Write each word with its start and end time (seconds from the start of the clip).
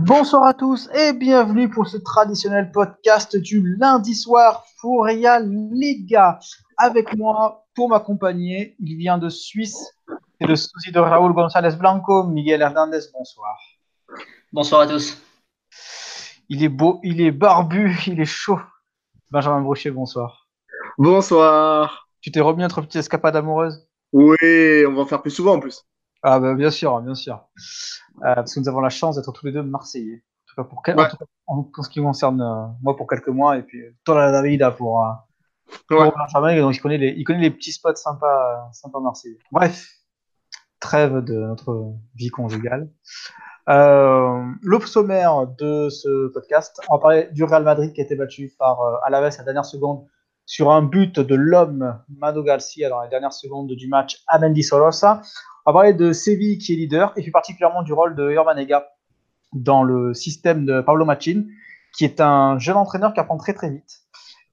Bonsoir 0.00 0.44
à 0.44 0.54
tous 0.54 0.88
et 0.94 1.12
bienvenue 1.12 1.68
pour 1.68 1.86
ce 1.86 1.96
traditionnel 1.96 2.70
podcast 2.72 3.36
du 3.36 3.76
lundi 3.76 4.14
soir 4.14 4.64
Real 4.82 5.48
Liga. 5.72 6.38
Avec 6.76 7.16
moi, 7.16 7.66
pour 7.74 7.88
m'accompagner, 7.88 8.76
il 8.78 8.96
vient 8.96 9.18
de 9.18 9.28
Suisse, 9.28 9.94
c'est 10.40 10.46
le 10.46 10.56
souci 10.56 10.92
de 10.92 10.98
Raúl 10.98 11.32
González 11.32 11.76
Blanco, 11.76 12.24
Miguel 12.24 12.62
Hernandez, 12.62 13.00
bonsoir. 13.12 13.58
Bonsoir 14.52 14.82
à 14.82 14.86
tous. 14.86 15.16
Il 16.48 16.62
est 16.62 16.68
beau, 16.68 17.00
il 17.02 17.20
est 17.20 17.30
barbu, 17.30 17.96
il 18.06 18.20
est 18.20 18.24
chaud. 18.24 18.60
Benjamin 19.30 19.60
Brochet, 19.60 19.90
bonsoir. 19.90 20.48
Bonsoir. 20.98 22.08
Tu 22.20 22.30
t'es 22.30 22.40
remis 22.40 22.62
notre 22.62 22.80
petite 22.82 22.96
escapade 22.96 23.36
amoureuse? 23.36 23.88
Oui, 24.12 24.84
on 24.86 24.92
va 24.94 25.02
en 25.02 25.06
faire 25.06 25.22
plus 25.22 25.30
souvent 25.30 25.54
en 25.54 25.60
plus. 25.60 25.84
Ah 26.28 26.40
bah, 26.40 26.54
bien 26.54 26.70
sûr, 26.70 27.00
bien 27.02 27.14
sûr. 27.14 27.36
Euh, 28.24 28.34
parce 28.34 28.52
que 28.52 28.58
nous 28.58 28.68
avons 28.68 28.80
la 28.80 28.88
chance 28.88 29.14
d'être 29.14 29.30
tous 29.30 29.46
les 29.46 29.52
deux 29.52 29.62
marseillais. 29.62 30.16
En 30.16 30.46
tout 30.48 30.54
cas, 30.56 30.64
pour 30.64 30.82
quel... 30.82 30.96
Ouais. 30.96 31.04
en 31.46 31.62
tout 31.62 31.70
cas, 31.70 31.78
en 31.78 31.82
ce 31.84 31.88
qui 31.88 32.00
me 32.00 32.06
concerne, 32.06 32.40
euh, 32.42 32.66
moi 32.82 32.96
pour 32.96 33.06
quelques 33.06 33.28
mois, 33.28 33.56
et 33.56 33.62
puis 33.62 33.80
toi 34.04 34.16
la 34.16 34.32
Davida 34.32 34.72
pour, 34.72 35.04
euh, 35.04 35.12
pour 35.88 36.00
Ouais. 36.00 36.60
Donc 36.60 36.74
il 36.74 36.80
connaît, 36.80 36.98
les, 36.98 37.14
il 37.16 37.22
connaît 37.22 37.42
les 37.42 37.52
petits 37.52 37.70
spots 37.70 37.94
sympas, 37.94 38.56
euh, 38.56 38.72
sympas 38.72 38.98
marseillais. 38.98 39.38
Bref, 39.52 39.88
trêve 40.80 41.20
de 41.20 41.34
notre 41.34 41.92
vie 42.16 42.30
conjugale. 42.30 42.90
Le 43.68 44.80
sommaire 44.84 45.46
de 45.46 45.88
ce 45.90 46.26
podcast, 46.32 46.80
on 46.88 46.96
va 46.96 47.00
parler 47.00 47.28
du 47.30 47.44
Real 47.44 47.62
Madrid 47.62 47.92
qui 47.92 48.00
a 48.00 48.04
été 48.04 48.16
battu 48.16 48.52
par 48.58 48.80
Alaves 49.04 49.32
à 49.32 49.38
la 49.38 49.44
dernière 49.44 49.64
seconde 49.64 50.04
sur 50.44 50.72
un 50.72 50.82
but 50.82 51.20
de 51.20 51.34
l'homme 51.36 52.00
Mado 52.08 52.42
Garcia 52.42 52.88
dans 52.88 53.00
les 53.02 53.08
dernières 53.08 53.32
secondes 53.32 53.70
du 53.70 53.86
match 53.86 54.24
à 54.26 54.40
Mendy 54.40 54.64
Sorosa. 54.64 55.22
On 55.68 55.72
va 55.72 55.80
parler 55.80 55.94
de 55.94 56.12
Séville 56.12 56.58
qui 56.58 56.74
est 56.74 56.76
leader 56.76 57.12
et 57.16 57.22
plus 57.22 57.32
particulièrement 57.32 57.82
du 57.82 57.92
rôle 57.92 58.14
de 58.14 58.30
Urbanega 58.30 58.86
dans 59.52 59.82
le 59.82 60.14
système 60.14 60.64
de 60.64 60.80
Pablo 60.80 61.04
Machin, 61.04 61.44
qui 61.96 62.04
est 62.04 62.20
un 62.20 62.56
jeune 62.60 62.76
entraîneur 62.76 63.12
qui 63.12 63.18
apprend 63.18 63.36
très 63.36 63.52
très 63.52 63.70
vite. 63.70 64.02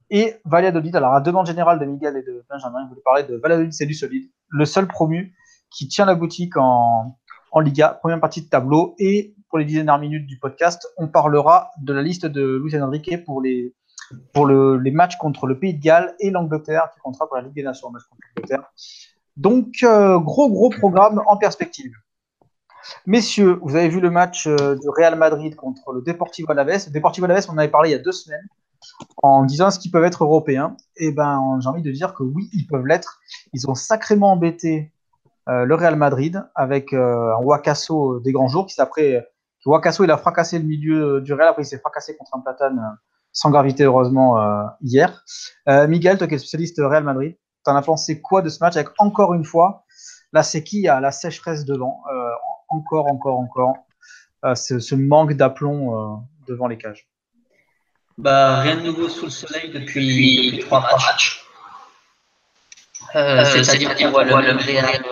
Et 0.09 0.37
Valladolid, 0.43 0.95
alors 0.95 1.13
à 1.13 1.21
demande 1.21 1.45
générale 1.45 1.77
de 1.77 1.85
Miguel 1.85 2.17
et 2.17 2.23
de 2.23 2.43
Benjamin, 2.49 2.79
je 2.85 2.89
voulais 2.89 3.01
parler 3.05 3.23
de 3.23 3.35
Valladolid, 3.35 3.73
c'est 3.73 3.85
du 3.85 3.93
solide, 3.93 4.27
le 4.49 4.65
seul 4.65 4.87
promu 4.87 5.35
qui 5.69 5.87
tient 5.87 6.05
la 6.05 6.15
boutique 6.15 6.57
en, 6.57 7.15
Liga, 7.61 7.89
première 8.01 8.19
partie 8.19 8.41
de 8.41 8.49
tableau. 8.49 8.95
Et 8.97 9.35
pour 9.49 9.59
les 9.59 9.65
dix 9.65 9.75
dernières 9.75 9.99
minutes 9.99 10.25
du 10.25 10.39
podcast, 10.39 10.87
on 10.97 11.07
parlera 11.07 11.69
de 11.79 11.93
la 11.93 12.01
liste 12.01 12.25
de 12.25 12.57
Luis 12.57 12.75
Enrique 12.81 13.23
pour 13.23 13.39
les, 13.39 13.75
pour 14.33 14.47
matchs 14.47 15.17
contre 15.17 15.45
le 15.45 15.59
Pays 15.59 15.75
de 15.75 15.79
Galles 15.79 16.15
et 16.19 16.31
l'Angleterre, 16.31 16.89
qui 16.91 16.99
comptera 17.01 17.27
pour 17.27 17.35
la 17.37 17.43
Ligue 17.43 17.53
des 17.53 17.61
Nations, 17.61 17.89
contre 17.89 18.07
l'Angleterre. 18.35 18.63
Donc, 19.37 19.77
euh, 19.83 20.19
gros, 20.19 20.49
gros 20.49 20.69
programme 20.69 21.21
en 21.25 21.37
perspective. 21.37 21.93
Messieurs, 23.07 23.59
vous 23.63 23.75
avez 23.75 23.89
vu 23.89 23.99
le 23.99 24.11
match 24.11 24.45
euh, 24.45 24.75
du 24.75 24.89
Real 24.89 25.17
Madrid 25.17 25.55
contre 25.55 25.91
le 25.91 26.01
Deportivo 26.01 26.51
Alaves. 26.51 26.91
Deportivo 26.91 27.25
Alaves, 27.25 27.45
on 27.49 27.53
en 27.53 27.57
avait 27.57 27.69
parlé 27.69 27.89
il 27.89 27.91
y 27.93 27.95
a 27.95 27.99
deux 27.99 28.11
semaines 28.11 28.47
en 29.23 29.43
disant 29.45 29.69
est-ce 29.69 29.79
qu'ils 29.79 29.91
peuvent 29.91 30.03
être 30.03 30.23
européens. 30.23 30.75
Et 30.97 31.11
ben, 31.11 31.59
j'ai 31.61 31.69
envie 31.69 31.81
de 31.81 31.91
dire 31.91 32.13
que 32.13 32.23
oui, 32.23 32.49
ils 32.53 32.67
peuvent 32.67 32.85
l'être. 32.85 33.19
Ils 33.53 33.69
ont 33.69 33.75
sacrément 33.75 34.33
embêté 34.33 34.91
euh, 35.49 35.65
le 35.65 35.75
Real 35.75 35.95
Madrid 35.95 36.43
avec 36.53 36.93
un 36.93 37.37
Wakasso 37.41 38.19
des 38.19 38.31
grands 38.31 38.49
jours 38.49 38.65
qui 38.65 38.73
s'après 38.73 39.27
il 39.65 40.11
a 40.11 40.17
fracassé 40.17 40.59
le 40.59 40.65
milieu 40.65 41.21
du 41.21 41.33
Real 41.33 41.47
après 41.47 41.63
il 41.63 41.65
s'est 41.65 41.79
fracassé 41.79 42.17
contre 42.17 42.35
un 42.35 42.41
platane 42.41 42.97
sans 43.31 43.49
gravité 43.49 43.85
heureusement 43.85 44.37
hier. 44.81 45.23
Miguel, 45.87 46.17
toi 46.17 46.27
qui 46.27 46.35
es 46.35 46.37
spécialiste 46.37 46.79
Real 46.79 47.05
Madrid, 47.05 47.37
t'en 47.63 47.75
as 47.75 47.81
pensé 47.81 48.21
quoi 48.21 48.41
de 48.41 48.49
ce 48.49 48.59
match 48.59 48.75
avec 48.75 48.89
encore 48.99 49.33
une 49.33 49.45
fois 49.45 49.85
la 50.31 50.43
séquille 50.43 50.87
à 50.87 50.99
la 50.99 51.11
sécheresse 51.11 51.65
devant 51.65 52.03
euh, 52.11 52.29
encore 52.69 53.07
encore 53.07 53.39
encore 53.39 53.75
euh, 54.45 54.55
ce, 54.55 54.79
ce 54.79 54.95
manque 54.95 55.33
d'aplomb 55.33 55.79
euh, 55.95 56.15
devant 56.47 56.67
les 56.67 56.77
cages? 56.77 57.07
Bah, 58.17 58.59
rien 58.59 58.75
de 58.75 58.81
nouveau 58.81 59.09
sous 59.09 59.25
le 59.25 59.31
soleil 59.31 59.71
depuis, 59.71 60.51
depuis 60.51 60.65
trois 60.65 60.81
matchs. 60.81 61.43
Euh, 63.15 63.43
C'est-à-dire 63.45 63.95
qu'on 63.95 64.11
voit 64.11 64.23
le 64.23 64.35
même 64.41 64.57
Real 64.57 65.03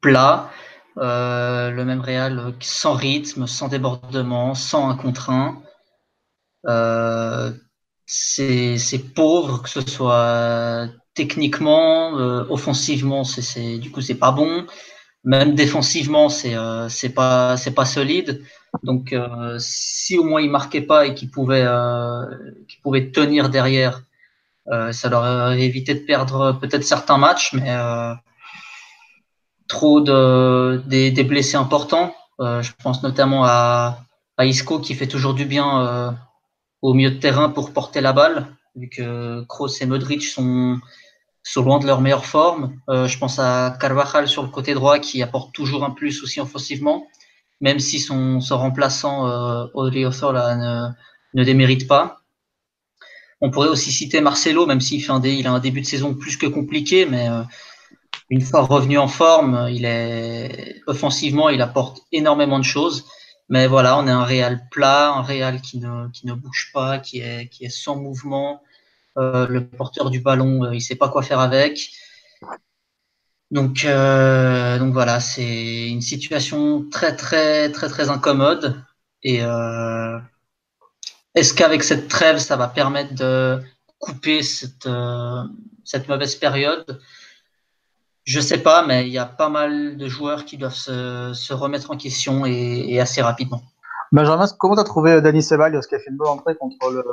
plat, 0.00 0.50
euh, 0.98 1.70
le 1.70 1.84
même 1.84 2.00
Real 2.00 2.54
sans 2.60 2.94
rythme, 2.94 3.46
sans 3.46 3.68
débordement, 3.68 4.54
sans 4.54 4.88
un 4.90 4.96
contre 4.96 5.30
un. 5.30 5.62
Euh, 6.66 7.52
c'est 8.06 9.14
pauvre, 9.14 9.62
que 9.62 9.68
ce 9.68 9.80
soit 9.80 10.88
techniquement, 11.16 12.18
euh, 12.18 12.44
offensivement, 12.50 13.24
c'est 13.24 13.78
du 13.78 13.90
coup 13.90 14.00
c'est 14.00 14.14
pas 14.14 14.30
bon. 14.30 14.66
Même 15.24 15.56
défensivement, 15.56 16.28
c'est 16.28 16.54
euh, 16.54 16.88
c'est 16.88 17.08
pas 17.08 17.56
c'est 17.56 17.74
pas 17.74 17.84
solide. 17.84 18.44
Donc, 18.84 19.12
euh, 19.12 19.56
si 19.58 20.16
au 20.18 20.22
moins 20.22 20.40
ils 20.40 20.50
marquaient 20.50 20.82
pas 20.82 21.06
et 21.06 21.14
qu'ils 21.14 21.30
pouvaient, 21.32 21.64
euh, 21.66 22.22
qu'ils 22.68 22.80
pouvaient 22.80 23.10
tenir 23.10 23.48
derrière, 23.50 24.02
ça 24.92 25.08
leur 25.08 25.22
aurait 25.22 25.62
évité 25.62 25.94
de 25.94 26.00
perdre 26.00 26.58
peut-être 26.60 26.84
certains 26.84 27.18
matchs, 27.18 27.52
mais 27.52 27.72
trop 29.68 30.00
de, 30.00 30.82
des, 30.86 31.24
blessés 31.24 31.56
importants. 31.56 32.14
Je 32.40 32.70
pense 32.82 33.02
notamment 33.04 33.44
à, 33.44 34.00
à 34.36 34.44
Isco 34.44 34.80
qui 34.80 34.94
fait 34.94 35.06
toujours 35.06 35.34
du 35.34 35.44
bien 35.44 36.16
au 36.82 36.94
milieu 36.94 37.10
de 37.10 37.20
terrain 37.20 37.48
pour 37.48 37.72
porter 37.72 38.00
la 38.00 38.12
balle, 38.12 38.48
vu 38.74 38.88
que 38.88 39.44
Kroos 39.44 39.80
et 39.80 39.86
Modric 39.86 40.24
sont, 40.24 40.80
sont 41.52 41.62
loin 41.62 41.78
de 41.78 41.86
leur 41.86 42.00
meilleure 42.00 42.26
forme. 42.26 42.78
Euh, 42.88 43.06
je 43.06 43.18
pense 43.18 43.38
à 43.38 43.76
Carvajal 43.80 44.28
sur 44.28 44.42
le 44.42 44.48
côté 44.48 44.74
droit 44.74 44.98
qui 44.98 45.22
apporte 45.22 45.54
toujours 45.54 45.84
un 45.84 45.90
plus 45.90 46.22
aussi 46.22 46.40
offensivement 46.40 47.06
même 47.60 47.78
si 47.78 47.98
son, 47.98 48.40
son 48.40 48.58
remplaçant 48.58 49.28
euh, 49.28 49.66
Odriozola 49.74 50.56
ne, 50.56 50.88
ne 51.34 51.44
démérite 51.44 51.88
pas. 51.88 52.20
On 53.40 53.50
pourrait 53.50 53.68
aussi 53.68 53.92
citer 53.92 54.20
Marcelo, 54.20 54.66
même 54.66 54.80
s'il 54.80 55.02
fait 55.02 55.12
un, 55.12 55.20
dé, 55.20 55.32
il 55.34 55.46
a 55.46 55.52
un 55.52 55.58
début 55.58 55.82
de 55.82 55.86
saison 55.86 56.14
plus 56.14 56.36
que 56.36 56.46
compliqué, 56.46 57.06
mais 57.06 57.28
euh, 57.28 57.42
une 58.30 58.40
fois 58.40 58.62
revenu 58.62 58.98
en 58.98 59.08
forme, 59.08 59.68
il 59.70 59.84
est 59.84 60.80
offensivement, 60.86 61.48
il 61.50 61.60
apporte 61.60 62.00
énormément 62.12 62.58
de 62.58 62.64
choses. 62.64 63.04
Mais 63.48 63.68
voilà, 63.68 63.98
on 63.98 64.08
est 64.08 64.12
un 64.12 64.24
Real 64.24 64.68
plat, 64.70 65.12
un 65.12 65.22
Real 65.22 65.60
qui 65.60 65.78
ne, 65.78 66.08
qui 66.08 66.26
ne 66.26 66.32
bouge 66.32 66.70
pas, 66.72 66.98
qui 66.98 67.20
est, 67.20 67.48
qui 67.48 67.64
est 67.64 67.70
sans 67.70 67.96
mouvement. 67.96 68.62
Euh, 69.18 69.46
le 69.48 69.66
porteur 69.66 70.10
du 70.10 70.20
ballon, 70.20 70.64
euh, 70.64 70.74
il 70.74 70.80
sait 70.80 70.94
pas 70.94 71.08
quoi 71.08 71.22
faire 71.22 71.40
avec. 71.40 71.90
Donc, 73.50 73.84
euh, 73.84 74.78
donc 74.78 74.92
voilà, 74.92 75.20
c'est 75.20 75.88
une 75.88 76.02
situation 76.02 76.84
très 76.90 77.16
très 77.16 77.70
très 77.70 77.88
très 77.88 78.10
incommode. 78.10 78.82
Et 79.22 79.40
est-ce 81.34 81.52
qu'avec 81.54 81.82
cette 81.82 82.08
trêve, 82.08 82.38
ça 82.38 82.56
va 82.56 82.68
permettre 82.68 83.14
de 83.14 83.60
couper 83.98 84.42
cette 84.42 84.88
cette 85.84 86.08
mauvaise 86.08 86.36
période? 86.36 87.00
Je 88.24 88.40
sais 88.40 88.58
pas, 88.58 88.86
mais 88.86 89.06
il 89.06 89.12
y 89.12 89.18
a 89.18 89.26
pas 89.26 89.48
mal 89.48 89.96
de 89.96 90.08
joueurs 90.08 90.44
qui 90.44 90.58
doivent 90.58 90.74
se, 90.74 91.32
se 91.32 91.52
remettre 91.52 91.90
en 91.92 91.96
question 91.96 92.44
et, 92.44 92.84
et 92.88 93.00
assez 93.00 93.22
rapidement. 93.22 93.62
Benjamin, 94.12 94.46
comment 94.58 94.74
tu 94.74 94.80
as 94.80 94.84
trouvé 94.84 95.20
Dani 95.20 95.42
Ceballos 95.42 95.82
qui 95.88 95.94
a 95.94 95.98
fait 95.98 96.10
une 96.10 96.16
bonne 96.16 96.28
entrée 96.28 96.56
contre 96.56 96.90
le, 96.90 97.04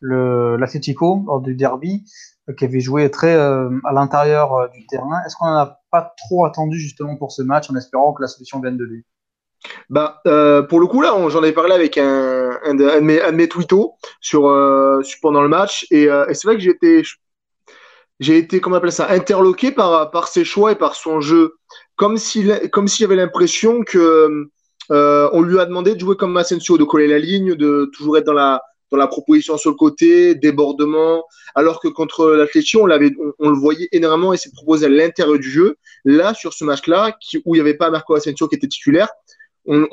l'Atletico 0.00 1.22
lors 1.26 1.40
du 1.40 1.54
derby, 1.54 2.04
euh, 2.48 2.54
qui 2.54 2.64
avait 2.64 2.80
joué 2.80 3.10
très 3.10 3.34
euh, 3.34 3.70
à 3.84 3.92
l'intérieur 3.92 4.54
euh, 4.54 4.68
du 4.68 4.86
terrain 4.86 5.20
Est-ce 5.26 5.36
qu'on 5.36 5.46
n'en 5.46 5.58
a 5.58 5.80
pas 5.90 6.14
trop 6.16 6.44
attendu 6.44 6.78
justement 6.78 7.16
pour 7.16 7.32
ce 7.32 7.42
match 7.42 7.70
en 7.70 7.76
espérant 7.76 8.12
que 8.12 8.22
la 8.22 8.28
solution 8.28 8.60
vienne 8.60 8.76
de 8.76 8.84
lui? 8.84 9.04
Bah, 9.90 10.20
pour 10.68 10.78
le 10.78 10.86
coup, 10.86 11.00
là, 11.02 11.12
j'en 11.28 11.42
ai 11.42 11.50
parlé 11.50 11.74
avec 11.74 11.98
un, 11.98 12.74
de, 12.74 13.00
mes, 13.00 13.20
un 13.20 13.36
sur, 14.20 14.42
pendant 15.20 15.42
le 15.42 15.48
match. 15.48 15.84
Et, 15.90 16.08
c'est 16.28 16.44
vrai 16.44 16.54
que 16.54 16.62
j'ai 16.62 16.70
été, 16.70 17.02
j'ai 18.20 18.38
été, 18.38 18.60
comment 18.60 18.76
on 18.76 18.78
appelle 18.78 18.92
ça, 18.92 19.10
interloqué 19.10 19.72
par, 19.72 20.12
par 20.12 20.28
ses 20.28 20.44
choix 20.44 20.70
et 20.70 20.76
par 20.76 20.94
son 20.94 21.20
jeu. 21.20 21.56
Comme 21.96 22.18
s'il, 22.18 22.70
comme 22.70 22.86
s'il 22.86 23.04
avait 23.04 23.16
l'impression 23.16 23.82
que, 23.82 24.48
on 24.90 25.42
lui 25.42 25.58
a 25.58 25.66
demandé 25.66 25.96
de 25.96 26.00
jouer 26.00 26.14
comme 26.14 26.36
Asensio, 26.36 26.78
de 26.78 26.84
coller 26.84 27.08
la 27.08 27.18
ligne, 27.18 27.56
de 27.56 27.90
toujours 27.92 28.16
être 28.16 28.26
dans 28.26 28.34
la, 28.34 28.62
dans 28.90 28.98
la 28.98 29.06
proposition 29.06 29.56
sur 29.56 29.70
le 29.70 29.76
côté, 29.76 30.34
débordement. 30.34 31.24
Alors 31.54 31.80
que 31.80 31.88
contre 31.88 32.30
l'Atletico, 32.30 32.82
on 32.82 32.86
l'avait, 32.86 33.12
on, 33.38 33.50
le 33.50 33.56
voyait 33.56 33.88
énormément 33.92 34.32
et 34.32 34.36
s'est 34.36 34.50
proposé 34.52 34.86
à 34.86 34.88
l'intérieur 34.88 35.38
du 35.38 35.50
jeu. 35.50 35.76
Là, 36.04 36.34
sur 36.34 36.52
ce 36.52 36.64
match-là, 36.64 37.16
où 37.44 37.54
il 37.54 37.58
n'y 37.58 37.60
avait 37.60 37.74
pas 37.74 37.90
Marco 37.90 38.14
Asensio 38.14 38.48
qui 38.48 38.56
était 38.56 38.68
titulaire, 38.68 39.08
on, 39.66 39.86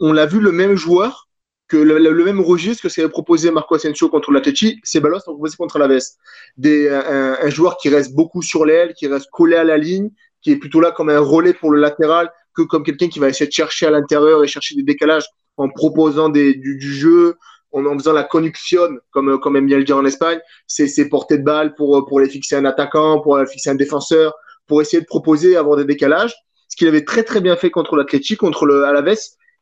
on, 0.00 0.12
l'a 0.12 0.26
vu 0.26 0.40
le 0.40 0.52
même 0.52 0.74
joueur 0.74 1.28
que 1.68 1.78
le, 1.78 2.24
même 2.24 2.40
registre 2.40 2.82
que 2.82 2.88
ce 2.90 2.96
qu'avait 2.96 3.08
proposé 3.08 3.50
Marco 3.50 3.74
Asensio 3.74 4.10
contre 4.10 4.30
l'Atleti, 4.30 4.78
Ceballos 4.84 5.16
a 5.16 5.22
proposé 5.22 5.56
contre 5.56 5.78
la 5.78 5.88
Veste. 5.88 6.18
Un, 6.62 7.48
joueur 7.48 7.78
qui 7.78 7.88
reste 7.88 8.14
beaucoup 8.14 8.42
sur 8.42 8.66
l'aile, 8.66 8.92
qui 8.92 9.06
reste 9.06 9.30
collé 9.32 9.56
à 9.56 9.64
la 9.64 9.78
ligne, 9.78 10.10
qui 10.42 10.50
est 10.50 10.56
plutôt 10.56 10.80
là 10.80 10.90
comme 10.90 11.08
un 11.08 11.20
relais 11.20 11.54
pour 11.54 11.70
le 11.70 11.80
latéral 11.80 12.30
que 12.54 12.62
comme 12.62 12.84
quelqu'un 12.84 13.08
qui 13.08 13.18
va 13.18 13.30
essayer 13.30 13.46
de 13.46 13.52
chercher 13.52 13.86
à 13.86 13.90
l'intérieur 13.90 14.44
et 14.44 14.46
chercher 14.46 14.74
des 14.74 14.82
décalages 14.82 15.24
en 15.56 15.70
proposant 15.70 16.28
du 16.28 16.78
jeu, 16.80 17.36
en, 17.72 17.84
en 17.86 17.98
faisant 17.98 18.12
la 18.12 18.24
connexion, 18.24 18.88
comme, 19.10 19.38
comme 19.40 19.56
aime 19.56 19.66
bien 19.66 19.78
le 19.78 19.84
dire 19.84 19.96
en 19.96 20.04
Espagne, 20.04 20.40
c'est 20.66 20.86
ses 20.86 21.08
portées 21.08 21.38
de 21.38 21.44
balle 21.44 21.74
pour, 21.74 22.04
pour 22.06 22.20
les 22.20 22.28
fixer 22.28 22.56
un 22.56 22.64
attaquant, 22.64 23.20
pour 23.20 23.38
fixer 23.48 23.70
un 23.70 23.74
défenseur, 23.74 24.34
pour 24.66 24.80
essayer 24.80 25.00
de 25.00 25.06
proposer, 25.06 25.56
avoir 25.56 25.76
des 25.76 25.84
décalages. 25.84 26.34
Ce 26.68 26.76
qu'il 26.76 26.88
avait 26.88 27.04
très 27.04 27.22
très 27.22 27.40
bien 27.40 27.56
fait 27.56 27.70
contre 27.70 27.96
l'Atleti, 27.96 28.36
contre 28.36 28.64
le 28.64 28.84
Alaves, 28.84 29.18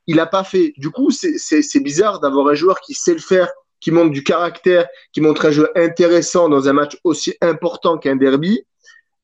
il 0.07 0.17
n'a 0.17 0.27
pas 0.27 0.45
fait. 0.45 0.73
Du 0.77 0.91
coup, 0.91 1.11
c'est 1.11 1.83
bizarre 1.83 2.21
d'avoir 2.21 2.49
un 2.49 2.55
joueur 2.55 2.81
qui 2.81 2.95
sait 2.95 3.15
le 3.15 3.21
faire, 3.21 3.49
qui 3.81 3.91
montre 3.91 4.11
du 4.11 4.23
caractère, 4.23 4.87
qui 5.13 5.21
montre 5.21 5.47
un 5.47 5.51
jeu 5.51 5.71
intéressant 5.75 6.49
dans 6.49 6.69
un 6.69 6.73
match 6.73 6.99
aussi 7.05 7.35
important 7.41 7.99
qu'un 7.99 8.17
derby. 8.17 8.65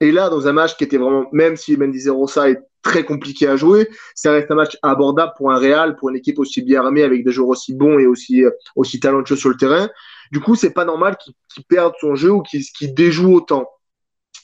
Et 0.00 0.12
là, 0.12 0.28
dans 0.28 0.46
un 0.48 0.52
match 0.52 0.76
qui 0.76 0.84
était 0.84 0.96
vraiment, 0.96 1.26
même 1.32 1.56
si 1.56 1.76
Mendy 1.76 2.08
Rosa 2.08 2.50
est 2.50 2.60
très 2.86 3.04
compliqué 3.04 3.48
à 3.48 3.56
jouer, 3.56 3.88
ça 4.14 4.32
reste 4.32 4.50
un 4.50 4.54
match 4.54 4.78
abordable 4.82 5.32
pour 5.36 5.50
un 5.50 5.58
Real, 5.58 5.96
pour 5.96 6.10
une 6.10 6.16
équipe 6.16 6.38
aussi 6.38 6.62
bien 6.62 6.84
armée, 6.84 7.02
avec 7.02 7.24
des 7.24 7.32
joueurs 7.32 7.48
aussi 7.48 7.74
bons 7.74 7.98
et 7.98 8.06
aussi, 8.06 8.44
aussi 8.76 9.00
talentueux 9.00 9.36
sur 9.36 9.48
le 9.48 9.56
terrain. 9.56 9.88
Du 10.32 10.40
coup, 10.40 10.54
c'est 10.54 10.70
pas 10.70 10.84
normal 10.84 11.16
qu'il 11.18 11.64
perde 11.64 11.94
son 12.00 12.14
jeu 12.14 12.30
ou 12.30 12.42
qu'il 12.42 12.94
déjoue 12.94 13.34
autant. 13.34 13.68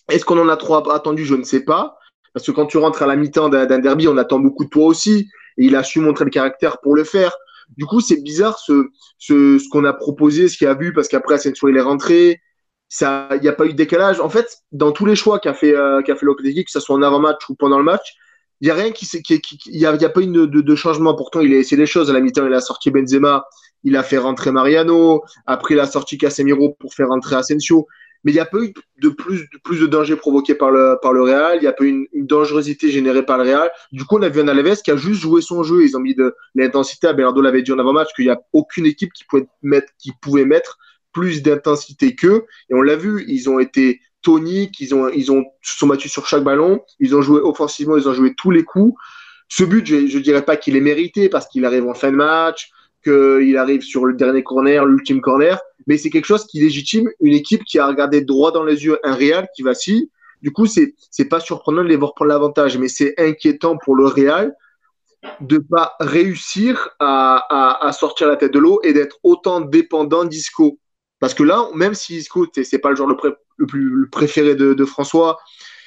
Est-ce 0.08 0.24
qu'on 0.24 0.38
en 0.38 0.48
a 0.48 0.56
trop 0.56 0.74
attendu? 0.90 1.24
Je 1.24 1.34
ne 1.34 1.44
sais 1.44 1.64
pas. 1.64 1.96
Parce 2.32 2.46
que 2.46 2.52
quand 2.52 2.66
tu 2.66 2.78
rentres 2.78 3.02
à 3.02 3.06
la 3.06 3.16
mi-temps 3.16 3.48
d'un 3.48 3.78
derby, 3.78 4.08
on 4.08 4.16
attend 4.16 4.38
beaucoup 4.38 4.64
de 4.64 4.70
toi 4.70 4.86
aussi. 4.86 5.28
Et 5.58 5.66
il 5.66 5.76
a 5.76 5.84
su 5.84 6.00
montrer 6.00 6.24
le 6.24 6.30
caractère 6.30 6.80
pour 6.80 6.96
le 6.96 7.04
faire. 7.04 7.32
Du 7.76 7.86
coup, 7.86 8.00
c'est 8.00 8.22
bizarre 8.22 8.58
ce, 8.58 8.88
ce, 9.18 9.68
qu'on 9.70 9.84
a 9.84 9.92
proposé, 9.92 10.48
ce 10.48 10.56
qu'il 10.56 10.66
a 10.66 10.74
vu, 10.74 10.92
parce 10.92 11.08
qu'après, 11.08 11.34
Asensio, 11.34 11.68
il 11.68 11.76
est 11.76 11.82
rentré. 11.82 12.40
Il 13.00 13.38
n'y 13.40 13.48
a 13.48 13.52
pas 13.52 13.64
eu 13.64 13.70
de 13.70 13.76
décalage. 13.76 14.20
En 14.20 14.28
fait, 14.28 14.58
dans 14.72 14.92
tous 14.92 15.06
les 15.06 15.16
choix 15.16 15.38
qu'a 15.38 15.54
fait, 15.54 15.74
euh, 15.74 16.02
qu'a 16.02 16.14
fait 16.14 16.26
que 16.26 16.70
ce 16.70 16.80
soit 16.80 16.96
en 16.96 17.02
avant-match 17.02 17.48
ou 17.48 17.54
pendant 17.54 17.78
le 17.78 17.84
match, 17.84 18.14
il 18.62 18.66
n'y 18.66 18.70
a 18.70 18.74
rien 18.74 18.92
qui, 18.92 19.06
il 19.66 19.78
y 19.78 19.84
a, 19.84 20.08
pas 20.08 20.20
eu 20.20 20.26
de, 20.28 20.46
de, 20.46 20.74
changement. 20.74 21.14
Pourtant, 21.14 21.40
il 21.40 21.52
a 21.52 21.58
essayé 21.58 21.76
des 21.76 21.84
choses. 21.84 22.08
À 22.08 22.12
la 22.12 22.20
mi-temps, 22.20 22.46
il 22.46 22.54
a 22.54 22.60
sorti 22.60 22.90
Benzema, 22.90 23.44
il 23.82 23.96
a 23.96 24.04
fait 24.04 24.18
rentrer 24.18 24.52
Mariano. 24.52 25.22
Après, 25.46 25.74
il 25.74 25.80
a 25.80 25.86
sorti 25.86 26.16
Casemiro 26.16 26.76
pour 26.78 26.94
faire 26.94 27.08
rentrer 27.08 27.36
Asensio 27.36 27.86
mais 28.24 28.30
il 28.30 28.34
n'y 28.34 28.40
a 28.40 28.46
pas 28.46 28.58
eu 28.58 28.72
de 29.00 29.08
plus, 29.08 29.48
de 29.52 29.58
plus 29.64 29.80
de 29.80 29.86
danger 29.86 30.16
provoqué 30.16 30.54
par 30.54 30.70
le, 30.70 30.96
par 31.02 31.12
le 31.12 31.22
Real, 31.22 31.58
il 31.58 31.62
n'y 31.62 31.66
a 31.66 31.72
pas 31.72 31.84
eu 31.84 31.88
une, 31.88 32.06
une, 32.12 32.26
dangerosité 32.26 32.90
générée 32.90 33.24
par 33.24 33.38
le 33.38 33.44
Real. 33.44 33.70
Du 33.90 34.04
coup, 34.04 34.16
on 34.16 34.22
a 34.22 34.28
vu 34.28 34.40
un 34.40 34.48
Alaves 34.48 34.82
qui 34.82 34.90
a 34.90 34.96
juste 34.96 35.20
joué 35.20 35.42
son 35.42 35.62
jeu, 35.62 35.82
ils 35.82 35.96
ont 35.96 36.00
mis 36.00 36.14
de 36.14 36.34
l'intensité. 36.54 37.08
Abelardo 37.08 37.40
l'avait 37.40 37.62
dit 37.62 37.72
en 37.72 37.78
avant-match 37.78 38.08
qu'il 38.14 38.26
n'y 38.26 38.30
a 38.30 38.40
aucune 38.52 38.86
équipe 38.86 39.12
qui 39.12 39.24
pouvait 39.24 39.46
mettre, 39.62 39.92
qui 39.98 40.12
pouvait 40.20 40.44
mettre 40.44 40.78
plus 41.12 41.42
d'intensité 41.42 42.14
qu'eux. 42.14 42.44
Et 42.70 42.74
on 42.74 42.82
l'a 42.82 42.96
vu, 42.96 43.24
ils 43.26 43.50
ont 43.50 43.58
été 43.58 44.00
toniques, 44.22 44.80
ils 44.80 44.94
ont, 44.94 45.08
ils 45.08 45.30
ont, 45.30 45.44
se 45.62 45.78
sont 45.78 45.86
battus 45.86 46.10
sur 46.10 46.26
chaque 46.26 46.44
ballon, 46.44 46.80
ils 47.00 47.14
ont 47.14 47.22
joué 47.22 47.40
offensivement, 47.40 47.96
ils 47.96 48.08
ont 48.08 48.14
joué 48.14 48.34
tous 48.34 48.50
les 48.50 48.64
coups. 48.64 48.98
Ce 49.48 49.64
but, 49.64 49.86
je 49.86 49.96
ne 49.96 50.22
dirais 50.22 50.44
pas 50.44 50.56
qu'il 50.56 50.76
est 50.76 50.80
mérité 50.80 51.28
parce 51.28 51.46
qu'il 51.46 51.64
arrive 51.64 51.86
en 51.86 51.94
fin 51.94 52.10
de 52.10 52.16
match, 52.16 52.70
qu'il 53.04 53.56
arrive 53.56 53.82
sur 53.82 54.06
le 54.06 54.14
dernier 54.14 54.42
corner, 54.42 54.84
l'ultime 54.86 55.20
corner, 55.20 55.60
mais 55.86 55.98
c'est 55.98 56.10
quelque 56.10 56.24
chose 56.24 56.46
qui 56.46 56.60
légitime 56.60 57.10
une 57.20 57.34
équipe 57.34 57.64
qui 57.64 57.78
a 57.78 57.86
regardé 57.86 58.22
droit 58.22 58.52
dans 58.52 58.64
les 58.64 58.84
yeux 58.84 58.98
un 59.04 59.14
Real 59.14 59.48
qui 59.54 59.62
vacille. 59.62 60.10
Du 60.40 60.52
coup, 60.52 60.66
c'est 60.66 60.94
c'est 61.10 61.26
pas 61.26 61.40
surprenant 61.40 61.82
de 61.82 61.88
les 61.88 61.96
voir 61.96 62.14
prendre 62.14 62.30
l'avantage, 62.30 62.78
mais 62.78 62.88
c'est 62.88 63.14
inquiétant 63.18 63.76
pour 63.76 63.94
le 63.94 64.06
Real 64.06 64.54
de 65.40 65.58
pas 65.58 65.94
réussir 66.00 66.90
à, 66.98 67.86
à 67.86 67.92
sortir 67.92 68.26
la 68.28 68.36
tête 68.36 68.52
de 68.52 68.58
l'eau 68.58 68.80
et 68.82 68.92
d'être 68.92 69.18
autant 69.22 69.60
dépendant 69.60 70.24
d'Isco. 70.24 70.78
Parce 71.22 71.34
que 71.34 71.44
là, 71.44 71.68
même 71.76 71.94
si 71.94 72.16
Isco, 72.16 72.48
c'est 72.52 72.80
pas 72.80 72.90
le 72.90 72.96
joueur 72.96 73.08
le, 73.08 73.16
le 73.56 73.66
plus 73.68 73.88
le 73.88 74.08
préféré 74.08 74.56
de, 74.56 74.74
de 74.74 74.84
François, 74.84 75.38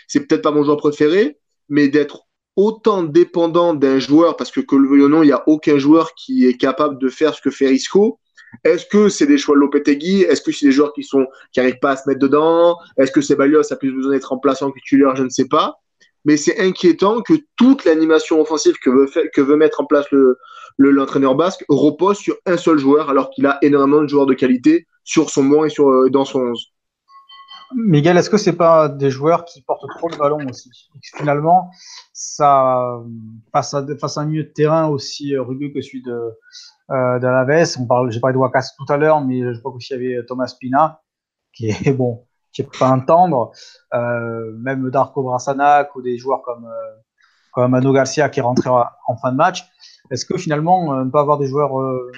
c'est 0.07 0.25
peut-être 0.25 0.41
pas 0.41 0.51
mon 0.51 0.63
joueur 0.63 0.77
préféré, 0.77 1.37
mais 1.67 1.89
d'être 1.89 2.21
autant 2.55 3.03
dépendant 3.03 3.73
d'un 3.73 3.99
joueur, 3.99 4.37
parce 4.37 4.49
que 4.49 4.61
que 4.61 4.77
le 4.77 4.87
veuille 4.87 5.01
ou 5.01 5.09
non, 5.09 5.23
il 5.23 5.25
n'y 5.25 5.33
a 5.33 5.43
aucun 5.45 5.77
joueur 5.77 6.15
qui 6.15 6.47
est 6.47 6.55
capable 6.55 6.97
de 6.99 7.09
faire 7.09 7.35
ce 7.35 7.41
que 7.41 7.51
fait 7.51 7.75
Isco. 7.75 8.17
Est-ce 8.63 8.85
que 8.85 9.09
c'est 9.09 9.27
des 9.27 9.37
choix 9.37 9.55
de 9.55 9.59
Lopetegui? 9.59 10.21
Est-ce 10.21 10.41
que 10.41 10.53
c'est 10.53 10.67
des 10.67 10.71
joueurs 10.71 10.93
qui 10.93 11.03
sont 11.03 11.27
qui 11.51 11.59
n'arrivent 11.59 11.79
pas 11.81 11.91
à 11.91 11.97
se 11.97 12.07
mettre 12.07 12.21
dedans? 12.21 12.77
Est-ce 12.97 13.11
que 13.11 13.19
c'est 13.19 13.35
Balios 13.35 13.73
a 13.73 13.75
plus 13.75 13.91
besoin 13.91 14.13
d'être 14.13 14.29
remplaçant 14.29 14.71
que 14.71 14.79
titulaire 14.79 15.17
Je 15.17 15.23
ne 15.23 15.29
sais 15.29 15.49
pas. 15.49 15.81
Mais 16.23 16.37
c'est 16.37 16.61
inquiétant 16.61 17.21
que 17.21 17.33
toute 17.57 17.83
l'animation 17.83 18.39
offensive 18.39 18.75
que 18.81 19.41
veut, 19.41 19.55
mettre 19.57 19.81
en 19.81 19.85
place 19.85 20.05
le, 20.11 20.37
l'entraîneur 20.77 21.35
basque 21.35 21.65
repose 21.67 22.19
sur 22.19 22.37
un 22.45 22.55
seul 22.55 22.79
joueur 22.79 23.09
alors 23.09 23.31
qu'il 23.31 23.45
a 23.45 23.57
énormément 23.61 24.01
de 24.01 24.07
joueurs 24.07 24.27
de 24.27 24.33
qualité 24.33 24.87
sur 25.05 25.29
son 25.29 25.45
banc 25.45 25.63
et 25.63 25.69
sur, 25.69 25.87
euh, 25.87 26.09
dans 26.09 26.25
son 26.25 26.39
11. 26.39 26.73
Miguel, 27.75 28.17
est-ce 28.17 28.29
que 28.29 28.37
c'est 28.37 28.55
pas 28.55 28.89
des 28.89 29.09
joueurs 29.09 29.45
qui 29.45 29.61
portent 29.61 29.87
trop 29.97 30.09
le 30.09 30.17
ballon 30.17 30.45
aussi? 30.49 30.69
Finalement, 31.15 31.71
ça 32.13 32.99
face 33.51 33.73
à, 33.73 33.85
face 33.99 34.17
à 34.17 34.21
un 34.21 34.25
milieu 34.25 34.43
de 34.43 34.49
terrain 34.49 34.87
aussi 34.87 35.35
rugueux 35.35 35.69
que 35.69 35.81
celui 35.81 36.03
de 36.03 36.37
euh, 36.91 37.19
d'Alaves, 37.19 37.75
on 37.79 37.87
parle, 37.87 38.11
j'ai 38.11 38.19
parlé 38.19 38.35
de 38.35 38.39
Wakas 38.39 38.73
tout 38.77 38.91
à 38.91 38.97
l'heure, 38.97 39.21
mais 39.21 39.41
je 39.53 39.59
crois 39.59 39.73
qu'il 39.79 39.99
y 39.99 40.13
avait 40.15 40.25
Thomas 40.25 40.53
Pina, 40.59 41.01
qui 41.53 41.69
est 41.69 41.93
bon, 41.93 42.25
qui 42.53 42.61
est 42.61 42.77
pas 42.77 42.89
un 42.89 42.99
tendre, 42.99 43.51
euh, 43.93 44.51
même 44.57 44.89
Darko 44.91 45.23
Brasanac 45.23 45.95
ou 45.95 46.01
des 46.01 46.17
joueurs 46.17 46.43
comme 46.43 46.65
euh, 46.65 46.95
comme 47.51 47.71
Mano 47.71 47.93
Garcia 47.93 48.29
qui 48.29 48.39
est 48.39 48.43
rentré 48.43 48.69
en 48.69 49.17
fin 49.17 49.31
de 49.31 49.37
match. 49.37 49.65
Est-ce 50.11 50.25
que 50.25 50.37
finalement, 50.37 50.93
euh, 50.93 51.05
ne 51.05 51.09
pas 51.09 51.21
avoir 51.21 51.37
des 51.37 51.47
joueurs 51.47 51.79
euh, 51.79 52.11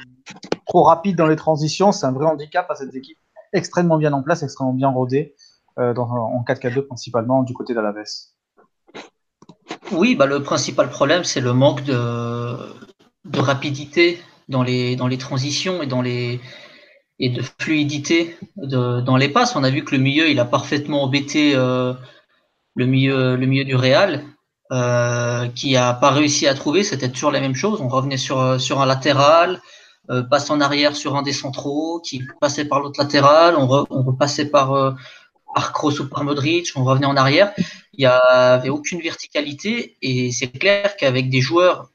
trop 0.68 0.84
rapides 0.84 1.16
dans 1.16 1.28
les 1.28 1.36
transitions, 1.36 1.92
c'est 1.92 2.06
un 2.06 2.12
vrai 2.12 2.26
handicap 2.26 2.70
à 2.70 2.76
cette 2.76 2.94
équipe 2.94 3.18
extrêmement 3.54 3.98
bien 3.98 4.14
en 4.14 4.24
place, 4.24 4.44
extrêmement 4.44 4.74
bien 4.74 4.90
rodée, 4.90 5.36
euh, 5.80 5.94
en 5.96 6.44
4-4-2 6.44 6.82
principalement 6.82 7.44
du 7.44 7.54
côté 7.54 7.74
d'Alaves. 7.74 8.04
Oui, 9.92 10.16
bah, 10.16 10.26
le 10.26 10.44
principal 10.44 10.90
problème, 10.90 11.24
c'est 11.24 11.42
le 11.42 11.54
manque 11.54 11.84
de, 11.84 12.56
rapidité 13.36 14.20
dans 14.50 14.64
les, 14.64 14.96
dans 14.96 15.08
les 15.08 15.18
transitions 15.18 15.82
et 15.82 15.88
dans 15.88 16.02
les 16.02 16.40
et 17.20 17.30
de 17.30 17.42
fluidité 17.60 18.38
dans 18.58 19.18
les 19.18 19.30
passes. 19.30 19.56
On 19.56 19.64
a 19.64 19.72
vu 19.72 19.84
que 19.84 19.96
le 19.96 20.02
milieu, 20.02 20.30
il 20.30 20.40
a 20.40 20.46
parfaitement 20.46 21.02
embêté 21.02 21.54
euh, 21.56 21.94
le 22.76 22.86
milieu, 22.86 23.36
le 23.36 23.46
milieu 23.48 23.64
du 23.64 23.76
Real, 23.76 24.24
euh, 24.72 25.48
qui 25.48 25.76
a 25.76 25.94
pas 25.94 26.12
réussi 26.12 26.46
à 26.46 26.54
trouver. 26.54 26.84
C'était 26.84 27.10
toujours 27.10 27.32
la 27.32 27.40
même 27.40 27.56
chose. 27.56 27.82
On 27.82 27.88
revenait 27.88 28.18
sur 28.18 28.62
sur 28.62 28.82
un 28.82 28.86
latéral, 28.86 29.60
euh, 30.10 30.24
passe 30.24 30.50
en 30.50 30.62
arrière 30.62 30.96
sur 30.96 31.16
un 31.16 31.22
des 31.22 31.34
centraux, 31.34 32.00
qui 32.00 32.24
passait 32.40 32.66
par 32.66 32.80
l'autre 32.80 33.02
latéral. 33.02 33.56
On, 33.58 33.68
re, 33.68 33.88
on 33.90 34.04
repassait 34.04 34.50
par 34.50 34.74
euh, 34.74 34.92
par 35.54 35.74
ou 35.84 36.06
par 36.06 36.24
Modric. 36.24 36.72
On 36.76 36.84
revenait 36.84 37.08
en 37.08 37.18
arrière. 37.18 37.54
Il 37.94 38.04
y 38.04 38.06
avait 38.06 38.70
aucune 38.70 39.02
verticalité 39.02 39.98
et 40.02 40.32
c'est 40.32 40.48
clair 40.48 40.96
qu'avec 40.98 41.30
des 41.30 41.42
joueurs 41.42 41.90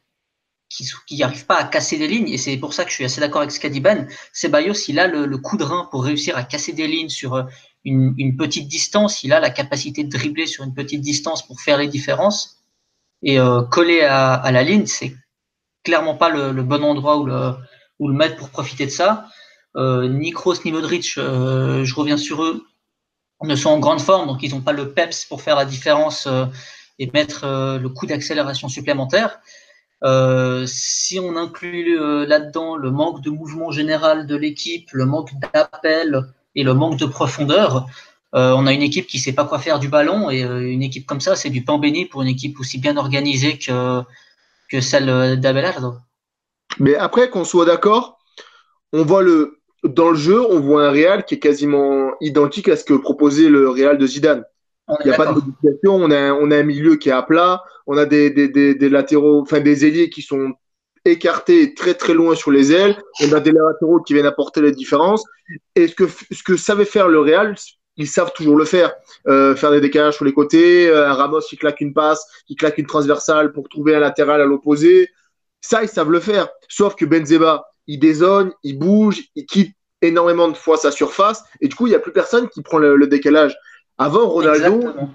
qui 1.07 1.19
n'arrive 1.19 1.47
pas 1.47 1.57
à 1.57 1.65
casser 1.65 1.99
des 1.99 2.09
lignes, 2.09 2.29
et 2.29 2.39
c'est 2.39 2.57
pour 2.57 2.73
ça 2.73 2.85
que 2.85 2.91
je 2.91 2.95
suis 2.95 3.05
assez 3.05 3.21
d'accord 3.21 3.43
avec 3.43 3.83
Ben, 3.83 4.09
Ceballos, 4.33 4.89
il 4.89 4.99
a 4.99 5.07
le, 5.07 5.39
coup 5.39 5.57
de 5.57 5.65
rein 5.65 5.87
pour 5.91 6.05
réussir 6.05 6.37
à 6.37 6.45
casser 6.45 6.73
des 6.73 6.87
lignes 6.87 7.11
sur 7.11 7.35
euh, 7.35 7.43
une, 7.85 8.37
petite 8.37 8.69
distance, 8.69 9.23
il 9.23 9.33
a 9.33 9.41
la 9.41 9.51
capacité 9.51 10.05
de 10.05 10.11
dribbler 10.11 10.47
sur 10.47 10.65
une 10.65 10.73
petite 10.73 11.03
distance 11.03 11.47
pour 11.47 11.61
faire 11.61 11.77
les 11.77 11.89
différences, 11.89 12.63
et 13.23 13.39
euh, 13.39 13.63
coller 13.63 14.01
à, 14.01 14.51
la 14.51 14.63
ligne, 14.63 14.87
c'est 14.87 15.15
clairement 15.85 16.15
pas 16.15 16.31
le, 16.31 16.53
le, 16.53 16.63
bon 16.63 16.83
endroit 16.83 17.19
où 17.19 17.27
le, 17.27 17.55
où 18.03 18.09
le 18.09 18.15
mettre 18.15 18.37
pour 18.37 18.51
profiter 18.51 18.85
de 18.85 18.91
ça. 18.91 19.29
Euh, 19.77 20.09
ni 20.09 20.33
Kroos 20.33 20.57
ni 20.65 20.73
Modric, 20.73 21.15
euh, 21.17 21.85
je 21.85 21.95
reviens 21.95 22.17
sur 22.17 22.43
eux, 22.43 22.67
ne 23.43 23.55
sont 23.55 23.71
en 23.71 23.79
grande 23.79 24.01
forme, 24.01 24.27
donc 24.27 24.43
ils 24.43 24.51
n'ont 24.51 24.61
pas 24.61 24.73
le 24.73 24.91
peps 24.91 25.25
pour 25.25 25.41
faire 25.41 25.55
la 25.55 25.65
différence 25.65 26.27
euh, 26.27 26.47
et 26.99 27.09
mettre 27.15 27.47
le 27.81 27.89
coup 27.89 28.07
d'accélération 28.07 28.69
supplémentaire. 28.69 29.41
Si 30.67 31.19
on 31.21 31.37
inclut 31.37 31.97
là-dedans 32.27 32.77
le 32.77 32.91
manque 32.91 33.23
de 33.23 33.31
mouvement 33.31 33.71
général 33.71 34.27
de 34.27 34.37
l'équipe, 34.37 34.89
le 34.93 35.07
manque 35.07 35.31
d'appel 35.41 36.23
et 36.55 36.65
le 36.65 36.75
manque 36.75 36.99
de 36.99 37.07
profondeur, 37.07 37.87
on 38.33 38.67
a 38.67 38.73
une 38.73 38.83
équipe 38.83 39.07
qui 39.07 39.19
sait 39.19 39.33
pas 39.33 39.45
quoi 39.45 39.59
faire 39.59 39.79
du 39.79 39.89
ballon 39.89 40.31
et 40.31 40.43
une 40.43 40.83
équipe 40.83 41.07
comme 41.07 41.21
ça, 41.21 41.35
c'est 41.35 41.51
du 41.51 41.65
pain 41.65 41.79
béni 41.79 42.05
pour 42.05 42.23
une 42.23 42.29
équipe 42.29 42.61
aussi 42.61 42.79
bien 42.79 42.97
organisée 42.97 43.59
que, 43.59 44.03
que 44.69 44.81
celle 44.81 45.41
d'Abelardo. 45.41 45.97
Mais 46.79 46.95
après, 46.97 47.31
qu'on 47.31 47.45
soit 47.45 47.65
d'accord, 47.65 48.19
on 48.93 49.05
voit 49.05 49.23
le 49.23 49.59
dans 49.85 50.11
le 50.11 50.17
jeu, 50.17 50.41
on 50.41 50.61
voit 50.61 50.87
un 50.87 50.91
Real 50.91 51.25
qui 51.25 51.35
est 51.35 51.39
quasiment 51.41 52.13
identique 52.21 52.69
à 52.69 52.77
ce 52.77 52.85
que 52.85 52.95
proposait 52.95 53.49
le 53.49 53.69
Real 53.69 53.99
de 53.99 54.07
Zidane. 54.07 54.45
Il 55.01 55.07
n'y 55.07 55.13
a 55.13 55.17
pas 55.17 55.27
de 55.27 55.33
modification. 55.33 55.95
On 55.97 56.11
a, 56.11 56.33
on 56.35 56.51
a 56.51 56.57
un 56.59 56.63
milieu 56.63 56.97
qui 56.97 57.09
est 57.09 57.13
à 57.13 57.23
plat. 57.23 57.63
On 57.87 57.97
a 57.97 58.05
des, 58.05 58.31
des, 58.31 58.49
des, 58.49 58.75
des 58.75 58.89
latéraux, 58.89 59.41
enfin 59.41 59.61
des 59.61 59.85
ailiers 59.87 60.09
qui 60.11 60.23
sont 60.23 60.53
écartés 61.05 61.75
très 61.75 61.95
très 61.95 62.15
loin 62.15 62.37
sur 62.37 62.53
les 62.53 62.73
ailes. 62.73 62.97
On 63.23 63.33
a 63.33 63.41
des 63.41 63.51
latéraux 63.51 64.01
qui 64.01 64.15
viennent 64.15 64.27
apporter 64.27 64.61
les 64.61 64.73
différences. 64.73 65.25
Et 65.75 65.89
ce 65.89 65.95
que, 65.95 66.05
ce 66.07 66.43
que 66.45 66.57
savait 66.57 66.85
faire 66.85 67.09
le 67.09 67.19
Real, 67.21 67.57
ils 67.97 68.07
savent 68.07 68.33
toujours 68.35 68.57
le 68.57 68.65
faire. 68.65 68.93
Euh, 69.27 69.57
faire 69.57 69.73
des 69.73 69.81
décalages 69.81 70.15
sur 70.15 70.25
les 70.25 70.33
côtés, 70.33 70.89
euh, 70.89 71.09
un 71.09 71.15
Ramos 71.15 71.41
qui 71.41 71.57
claque 71.57 71.81
une 71.81 71.93
passe, 71.93 72.25
qui 72.47 72.55
claque 72.55 72.79
une 72.79 72.87
transversale 72.87 73.53
pour 73.53 73.69
trouver 73.69 73.97
un 73.97 74.01
latéral 74.01 74.41
à 74.41 74.45
l'opposé. 74.45 75.09
Ça, 75.63 75.83
ils 75.83 75.89
savent 75.89 76.11
le 76.11 76.21
faire. 76.21 76.49
Sauf 76.69 76.95
que 76.95 77.05
Benzema, 77.07 77.65
il 77.87 77.99
dézone, 77.99 78.53
il 78.63 78.79
bouge, 78.79 79.23
il 79.35 79.47
quitte 79.47 79.75
énormément 80.03 80.49
de 80.49 80.57
fois 80.57 80.77
sa 80.77 80.91
surface. 80.91 81.43
Et 81.61 81.69
du 81.69 81.75
coup, 81.75 81.87
il 81.87 81.91
n'y 81.91 81.97
a 81.97 82.01
plus 82.01 82.13
personne 82.13 82.49
qui 82.49 82.63
prend 82.63 82.79
le, 82.79 82.97
le 82.97 83.07
décalage. 83.07 83.57
Avant, 83.99 84.29
Ronaldo, 84.29 84.75
Exactement. 84.77 85.15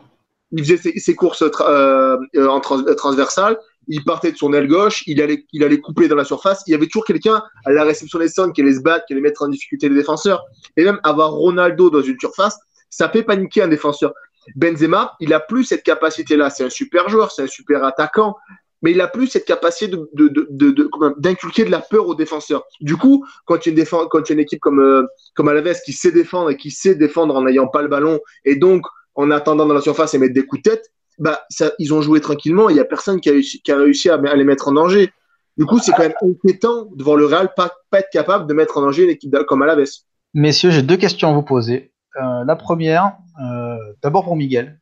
il 0.52 0.64
faisait 0.64 0.78
ses, 0.78 1.00
ses 1.00 1.14
courses 1.16 1.44
euh, 1.44 2.18
en 2.38 2.60
trans, 2.62 2.84
transversales, 2.96 3.58
il 3.90 4.04
partait 4.04 4.32
de 4.32 4.38
son 4.38 4.54
aile 4.54 4.68
gauche, 4.68 5.04
il 5.08 5.22
allait, 5.22 5.46
il 5.54 5.64
allait 5.64 5.80
couper 5.80 6.08
dans 6.08 6.16
la 6.16 6.26
surface. 6.26 6.64
Il 6.68 6.72
y 6.72 6.76
avait 6.76 6.88
toujours 6.88 7.06
quelqu'un 7.06 7.42
à 7.66 7.72
la 7.72 7.84
réception 7.84 8.20
des 8.20 8.28
centres 8.30 8.54
qui 8.54 8.62
allait 8.62 8.76
se 8.76 8.82
battre, 8.82 9.06
qui 9.06 9.14
allait 9.14 9.22
mettre 9.22 9.44
en 9.44 9.48
difficulté 9.48 9.88
les 9.90 9.96
défenseurs. 9.96 10.44
Et 10.76 10.84
même 10.84 11.00
avoir 11.04 11.32
Ronaldo 11.32 11.90
dans 11.90 12.02
une 12.02 12.20
surface, 12.20 12.58
ça 12.90 13.10
fait 13.10 13.24
paniquer 13.24 13.62
un 13.64 13.68
défenseur. 13.68 14.14
Benzema, 14.56 15.16
il 15.20 15.34
a 15.34 15.40
plus 15.40 15.64
cette 15.66 15.84
capacité-là. 15.84 16.50
C'est 16.50 16.64
un 16.66 16.70
super 16.70 17.10
joueur, 17.10 17.32
c'est 17.32 17.44
un 17.44 17.48
super 17.48 17.84
attaquant, 17.84 18.36
mais 18.82 18.92
il 18.92 19.02
a 19.02 19.08
plus 19.08 19.28
cette 19.28 19.46
capacité 19.46 19.96
d'inculquer 19.96 21.64
de, 21.64 21.66
de, 21.66 21.66
de, 21.66 21.72
la 21.72 21.80
peur 21.80 22.08
aux 22.08 22.16
défenseurs. 22.16 22.64
Du 22.80 22.96
coup, 22.96 23.26
quand 23.46 23.66
il 23.66 23.78
y 23.78 23.82
a 23.82 23.84
une, 23.84 24.24
une 24.30 24.40
équipe 24.40 24.60
comme, 24.60 24.80
euh, 24.80 25.04
comme 25.36 25.48
Alaves 25.48 25.82
qui 25.86 25.94
sait 25.94 26.12
défendre 26.12 26.52
et 26.52 26.58
qui 26.58 26.72
sait 26.72 26.96
défendre 26.96 27.36
en 27.36 27.44
n'ayant 27.44 27.68
pas 27.68 27.82
le 27.82 27.88
ballon 27.88 28.20
et 28.46 28.56
donc 28.56 28.86
en 29.16 29.32
attendant 29.32 29.66
dans 29.66 29.74
la 29.74 29.82
surface 29.82 30.14
et 30.14 30.20
mettre 30.20 30.34
des 30.34 30.46
coups 30.46 30.62
de 30.62 30.70
tête, 30.70 30.92
bah, 31.18 31.42
ils 31.80 31.94
ont 31.94 32.02
joué 32.02 32.22
tranquillement. 32.22 32.70
Il 32.70 32.74
n'y 32.76 32.80
a 32.80 32.86
personne 32.86 33.20
qui 33.20 33.30
a, 33.30 33.76
réussi, 33.76 34.10
à, 34.10 34.18
les 34.18 34.44
mettre 34.44 34.68
en 34.68 34.74
danger. 34.74 35.12
Du 35.58 35.66
coup, 35.66 35.80
c'est 35.80 35.92
quand 35.92 36.04
même 36.04 36.14
inquiétant 36.22 36.86
de 36.86 37.04
voir 37.04 37.18
le 37.18 37.26
Real 37.26 37.52
pas, 37.56 37.72
pas 37.90 38.00
être 38.00 38.12
capable 38.12 38.46
de 38.46 38.54
mettre 38.54 38.78
en 38.78 38.82
danger 38.82 39.06
une 39.06 39.10
équipe 39.10 39.36
comme 39.48 39.64
Alaves. 39.64 39.88
Messieurs, 40.36 40.70
j'ai 40.70 40.84
deux 40.84 40.98
questions 40.98 41.32
à 41.32 41.34
vous 41.34 41.42
poser. 41.42 41.92
Euh, 42.22 42.44
la 42.46 42.56
première, 42.56 43.14
euh, 43.44 43.76
d'abord 44.04 44.24
pour 44.24 44.36
Miguel. 44.36 44.80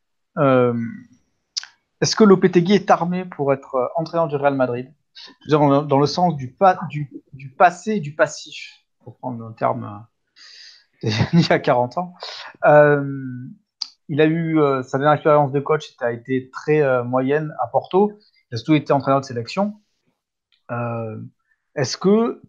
Est-ce 2.00 2.14
que 2.14 2.24
Lopetegui 2.24 2.74
est 2.74 2.90
armé 2.90 3.24
pour 3.24 3.52
être 3.52 3.74
euh, 3.76 3.86
entraîneur 3.96 4.28
du 4.28 4.36
Real 4.36 4.54
Madrid? 4.54 4.92
Dire, 5.48 5.60
Dans 5.84 5.98
le 5.98 6.06
sens 6.06 6.36
du, 6.36 6.56
du, 7.32 7.50
passé 7.50 7.92
et 7.92 8.00
du 8.00 8.14
passif, 8.14 8.84
pour 9.02 9.16
prendre 9.16 9.42
un 9.44 9.52
terme 9.52 10.06
euh, 11.04 11.10
il 11.32 11.40
y 11.40 11.52
a 11.52 11.58
40 11.58 11.98
ans. 11.98 12.14
Euh, 12.66 13.02
il 14.08 14.20
a 14.20 14.26
eu 14.26 14.60
sa 14.84 14.98
dernière 14.98 15.14
expérience 15.14 15.50
de 15.50 15.58
coach, 15.58 15.94
a 15.98 16.12
été 16.12 16.48
très 16.50 17.02
moyenne 17.02 17.52
à 17.60 17.66
Porto. 17.66 18.12
Il 18.50 18.54
a 18.54 18.56
surtout 18.56 18.74
été 18.74 18.92
entraîneur 18.92 19.20
de 19.20 19.26
sélection. 19.26 19.80
est-ce 21.74 21.96
que 21.96 22.40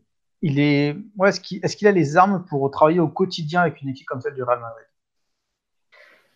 il 0.44 0.60
est, 0.60 0.96
ouais, 1.18 1.30
est-ce 1.30 1.76
qu'il 1.76 1.88
a 1.88 1.92
les 1.92 2.16
armes 2.16 2.46
pour 2.46 2.70
travailler 2.70 3.00
au 3.00 3.08
quotidien 3.08 3.62
avec 3.62 3.82
une 3.82 3.90
équipe 3.90 4.06
comme 4.06 4.22
celle 4.22 4.36
du 4.36 4.44
Real 4.44 4.60
Madrid? 4.60 4.86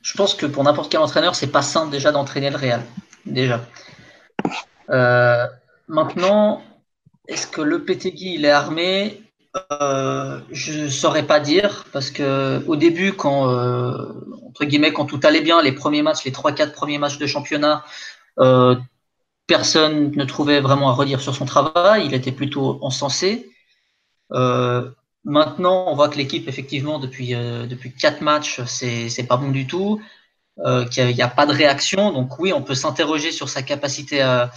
Je 0.01 0.13
pense 0.15 0.33
que 0.33 0.45
pour 0.45 0.63
n'importe 0.63 0.91
quel 0.91 1.01
entraîneur, 1.01 1.35
c'est 1.35 1.51
pas 1.51 1.61
simple 1.61 1.91
déjà 1.91 2.11
d'entraîner 2.11 2.49
le 2.49 2.57
Real. 2.57 2.83
Déjà. 3.25 3.61
Euh, 4.89 5.45
maintenant, 5.87 6.63
est-ce 7.27 7.47
que 7.47 7.61
le 7.61 7.83
PTG 7.83 8.33
il 8.35 8.45
est 8.45 8.51
armé? 8.51 9.21
Euh, 9.71 10.39
Je 10.51 10.83
ne 10.83 10.87
saurais 10.89 11.23
pas 11.23 11.39
dire 11.39 11.85
parce 11.93 12.09
que 12.09 12.63
au 12.67 12.75
début, 12.75 13.13
quand 13.13 13.49
euh, 13.49 14.05
entre 14.47 14.65
guillemets, 14.65 14.93
quand 14.93 15.05
tout 15.05 15.19
allait 15.23 15.41
bien, 15.41 15.61
les 15.61 15.71
premiers 15.71 16.01
matchs, 16.01 16.25
les 16.25 16.31
3-4 16.31 16.71
premiers 16.71 16.97
matchs 16.97 17.17
de 17.17 17.27
championnat, 17.27 17.85
personne 19.45 20.11
ne 20.15 20.23
trouvait 20.23 20.61
vraiment 20.61 20.89
à 20.89 20.93
redire 20.93 21.21
sur 21.21 21.35
son 21.35 21.45
travail. 21.45 22.05
Il 22.05 22.13
était 22.13 22.31
plutôt 22.31 22.79
encensé. 22.81 23.51
Maintenant, 25.23 25.85
on 25.87 25.95
voit 25.95 26.09
que 26.09 26.17
l'équipe, 26.17 26.47
effectivement, 26.47 26.97
depuis, 26.97 27.35
euh, 27.35 27.67
depuis 27.67 27.93
quatre 27.93 28.21
matchs, 28.21 28.61
c'est 28.65 29.27
pas 29.27 29.37
bon 29.37 29.51
du 29.51 29.67
tout, 29.67 30.01
euh, 30.59 30.85
qu'il 30.85 31.07
n'y 31.07 31.21
a, 31.21 31.25
a, 31.25 31.29
pas 31.29 31.45
de 31.45 31.53
réaction. 31.53 32.11
Donc 32.11 32.39
oui, 32.39 32.53
on 32.53 32.61
peut 32.61 32.75
s'interroger 32.75 33.31
sur 33.31 33.47
sa 33.47 33.61
capacité 33.61 34.21
à, 34.21 34.51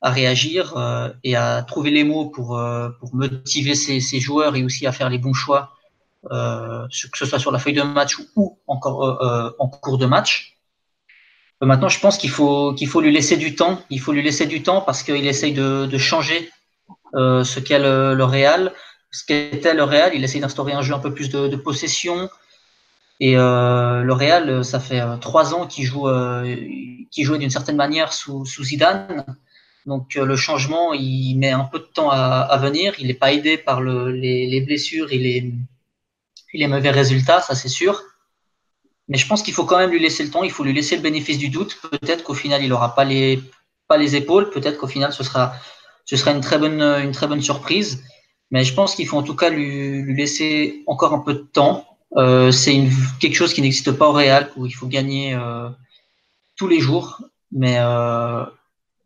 à 0.00 0.10
réagir 0.10 0.76
euh, 0.76 1.10
et 1.24 1.36
à 1.36 1.62
trouver 1.62 1.90
les 1.90 2.04
mots 2.04 2.26
pour, 2.26 2.56
euh, 2.56 2.88
pour 3.00 3.14
motiver 3.14 3.74
ses, 3.74 4.00
ses, 4.00 4.20
joueurs 4.20 4.56
et 4.56 4.64
aussi 4.64 4.86
à 4.86 4.92
faire 4.92 5.10
les 5.10 5.18
bons 5.18 5.34
choix, 5.34 5.72
euh, 6.30 6.86
que 6.88 7.18
ce 7.18 7.26
soit 7.26 7.38
sur 7.38 7.52
la 7.52 7.58
feuille 7.58 7.74
de 7.74 7.82
match 7.82 8.16
ou 8.36 8.58
encore 8.66 9.22
euh, 9.22 9.50
en 9.58 9.68
cours 9.68 9.98
de 9.98 10.06
match. 10.06 10.58
Maintenant, 11.62 11.90
je 11.90 12.00
pense 12.00 12.16
qu'il 12.16 12.30
faut, 12.30 12.72
qu'il 12.72 12.88
faut 12.88 13.02
lui 13.02 13.12
laisser 13.12 13.36
du 13.36 13.54
temps. 13.54 13.82
Il 13.90 14.00
faut 14.00 14.12
lui 14.12 14.22
laisser 14.22 14.46
du 14.46 14.62
temps 14.62 14.80
parce 14.80 15.02
qu'il 15.02 15.26
essaye 15.26 15.52
de, 15.52 15.84
de 15.84 15.98
changer 15.98 16.50
ce 17.12 17.58
qu'est 17.58 17.78
le, 17.78 18.14
le 18.14 18.24
Real 18.24 18.72
ce 19.10 19.24
qu'était 19.24 19.74
le 19.74 19.84
Real. 19.84 20.12
Il 20.14 20.24
essaie 20.24 20.40
d'instaurer 20.40 20.72
un 20.72 20.82
jeu 20.82 20.94
un 20.94 20.98
peu 20.98 21.12
plus 21.12 21.30
de, 21.30 21.56
possession. 21.56 22.28
Et 23.20 23.36
euh, 23.36 24.02
le 24.02 24.12
Real, 24.12 24.64
ça 24.64 24.80
fait 24.80 25.00
euh, 25.00 25.16
trois 25.16 25.54
ans 25.54 25.66
qu'il 25.66 25.84
joue, 25.84 26.08
euh, 26.08 26.56
jouait 27.18 27.38
d'une 27.38 27.50
certaine 27.50 27.76
manière 27.76 28.12
sous, 28.12 28.44
Zidane. 28.46 29.24
Donc 29.86 30.16
euh, 30.16 30.24
le 30.24 30.36
changement, 30.36 30.92
il 30.92 31.36
met 31.36 31.50
un 31.50 31.64
peu 31.64 31.78
de 31.78 31.84
temps 31.84 32.10
à, 32.10 32.56
venir. 32.58 32.94
Il 32.98 33.08
n'est 33.08 33.14
pas 33.14 33.32
aidé 33.32 33.58
par 33.58 33.80
le, 33.80 34.10
les, 34.10 34.46
les, 34.46 34.60
blessures 34.60 35.12
et 35.12 35.18
les, 35.18 35.52
et 36.52 36.58
les 36.58 36.66
mauvais 36.66 36.90
résultats, 36.90 37.40
ça 37.40 37.54
c'est 37.54 37.68
sûr. 37.68 38.02
Mais 39.08 39.18
je 39.18 39.26
pense 39.26 39.42
qu'il 39.42 39.54
faut 39.54 39.64
quand 39.64 39.78
même 39.78 39.90
lui 39.90 39.98
laisser 39.98 40.22
le 40.22 40.30
temps. 40.30 40.44
Il 40.44 40.52
faut 40.52 40.62
lui 40.62 40.72
laisser 40.72 40.96
le 40.96 41.02
bénéfice 41.02 41.38
du 41.38 41.48
doute. 41.48 41.78
Peut-être 41.90 42.22
qu'au 42.22 42.34
final, 42.34 42.62
il 42.62 42.68
n'aura 42.68 42.94
pas 42.94 43.04
les, 43.04 43.42
pas 43.88 43.96
les 43.96 44.14
épaules. 44.14 44.50
Peut-être 44.50 44.78
qu'au 44.78 44.86
final, 44.86 45.12
ce 45.12 45.24
sera, 45.24 45.52
ce 46.04 46.16
sera 46.16 46.30
une 46.30 46.40
très 46.40 46.58
bonne, 46.58 46.80
une 46.80 47.10
très 47.10 47.26
bonne 47.26 47.42
surprise. 47.42 48.04
Mais 48.50 48.64
je 48.64 48.74
pense 48.74 48.94
qu'il 48.94 49.06
faut 49.06 49.16
en 49.16 49.22
tout 49.22 49.36
cas 49.36 49.48
lui, 49.48 50.02
lui, 50.02 50.14
laisser 50.14 50.82
encore 50.86 51.14
un 51.14 51.20
peu 51.20 51.34
de 51.34 51.46
temps. 51.52 51.86
Euh, 52.16 52.50
c'est 52.50 52.82
quelque 53.20 53.36
chose 53.36 53.54
qui 53.54 53.62
n'existe 53.62 53.92
pas 53.92 54.08
au 54.08 54.12
Real, 54.12 54.50
où 54.56 54.66
il 54.66 54.72
faut 54.72 54.88
gagner 54.88 55.34
euh, 55.34 55.68
tous 56.56 56.66
les 56.66 56.80
jours. 56.80 57.22
Mais 57.52 57.76
euh, 57.78 58.44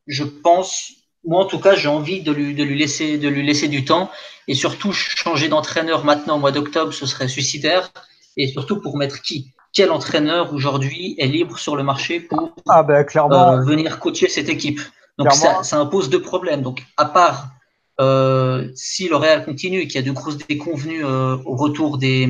je 0.07 0.25
pense, 0.25 0.93
moi 1.25 1.45
en 1.45 1.47
tout 1.47 1.59
cas, 1.59 1.75
j'ai 1.75 1.89
envie 1.89 2.23
de 2.23 2.33
lui, 2.33 2.55
de, 2.55 2.65
lui 2.65 2.79
laisser, 2.79 3.19
de 3.19 3.29
lui 3.29 3.45
laisser 3.45 3.69
du 3.69 3.85
temps. 3.85 4.11
Et 4.49 4.55
surtout, 4.55 4.93
changer 4.93 5.49
d'entraîneur 5.49 6.05
maintenant 6.05 6.37
au 6.37 6.41
mois 6.41 6.53
d'octobre, 6.53 6.93
ce 6.93 7.07
serait 7.07 7.29
suicidaire. 7.29 7.91
Et 8.37 8.49
surtout 8.49 8.81
pour 8.81 8.97
mettre 8.97 9.21
qui? 9.21 9.53
Quel 9.73 9.91
entraîneur 9.91 10.55
aujourd'hui 10.55 11.17
est 11.19 11.27
libre 11.27 11.59
sur 11.59 11.77
le 11.77 11.83
marché 11.83 12.21
pour 12.21 12.55
ah 12.69 12.83
ben, 12.83 13.05
clairement. 13.05 13.61
venir 13.63 13.99
coacher 13.99 14.29
cette 14.29 14.49
équipe? 14.49 14.81
Donc 15.19 15.33
ça, 15.33 15.63
ça 15.63 15.79
impose 15.79 16.11
deux 16.11 16.23
problèmes. 16.23 16.63
Donc 16.63 16.85
à 16.97 17.05
part 17.05 17.54
euh, 18.01 18.71
si 18.75 19.09
le 19.09 19.17
Real 19.17 19.45
continue 19.45 19.81
et 19.81 19.87
qu'il 19.87 19.97
y 19.97 19.99
a 19.99 20.07
de 20.07 20.11
grosses 20.11 20.39
déconvenues 20.39 21.05
euh, 21.05 21.37
au 21.45 21.57
retour 21.57 21.99
des 21.99 22.29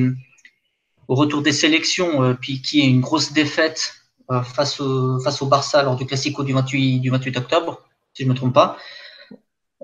au 1.07 1.15
retour 1.15 1.41
des 1.41 1.51
sélections, 1.51 2.23
euh, 2.23 2.33
puis 2.33 2.61
qu'il 2.61 2.79
y 2.79 2.83
ait 2.83 2.89
une 2.89 3.01
grosse 3.01 3.31
défaite 3.33 3.93
face 4.55 4.79
au 4.79 5.19
face 5.19 5.41
au 5.43 5.45
Barça 5.45 5.83
lors 5.83 5.95
du 5.95 6.05
Classico 6.05 6.43
du 6.43 6.53
28 6.53 6.99
du 6.99 7.09
28 7.11 7.37
octobre, 7.37 7.83
si 8.13 8.23
je 8.23 8.29
me 8.29 8.33
trompe 8.33 8.53
pas, 8.53 8.77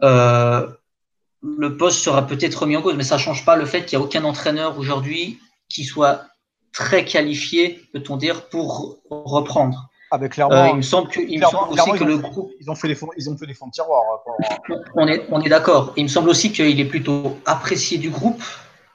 le 0.01 1.77
poste 1.77 1.99
sera 1.99 2.25
peut-être 2.25 2.61
remis 2.61 2.75
en 2.75 2.81
cause, 2.81 2.95
mais 2.95 3.03
ça 3.03 3.17
change 3.17 3.45
pas 3.45 3.55
le 3.55 3.65
fait 3.65 3.85
qu'il 3.85 3.97
n'y 3.97 4.03
a 4.03 4.05
aucun 4.05 4.23
entraîneur 4.23 4.79
aujourd'hui 4.79 5.39
qui 5.69 5.83
soit 5.83 6.25
très 6.73 7.05
qualifié, 7.05 7.81
peut-on 7.93 8.17
dire, 8.17 8.49
pour 8.49 8.99
reprendre. 9.09 9.90
Ah 10.13 10.17
ben 10.17 10.27
clairement, 10.27 10.55
euh, 10.55 10.67
il 10.71 10.75
me 10.75 10.81
semble, 10.81 11.09
que, 11.09 11.21
il 11.21 11.39
me 11.39 11.45
semble 11.45 11.71
aussi 11.71 11.91
que 11.91 12.03
ils 12.03 12.07
le 12.07 12.15
ont, 12.15 12.19
groupe. 12.19 12.51
Ils 12.59 12.69
ont 12.69 12.75
fait 12.75 12.89
les 12.89 12.95
fonds, 12.95 13.07
ils 13.17 13.29
ont 13.29 13.37
fait 13.37 13.45
les 13.45 13.53
fonds 13.53 13.67
de 13.67 13.71
tiroir. 13.71 14.03
Pour... 14.25 14.77
On 14.95 15.07
est, 15.07 15.25
on 15.31 15.39
est 15.41 15.47
d'accord. 15.47 15.93
Il 15.95 16.03
me 16.03 16.09
semble 16.09 16.29
aussi 16.29 16.51
qu'il 16.51 16.81
est 16.81 16.85
plutôt 16.85 17.37
apprécié 17.45 17.97
du 17.97 18.09
groupe, 18.09 18.43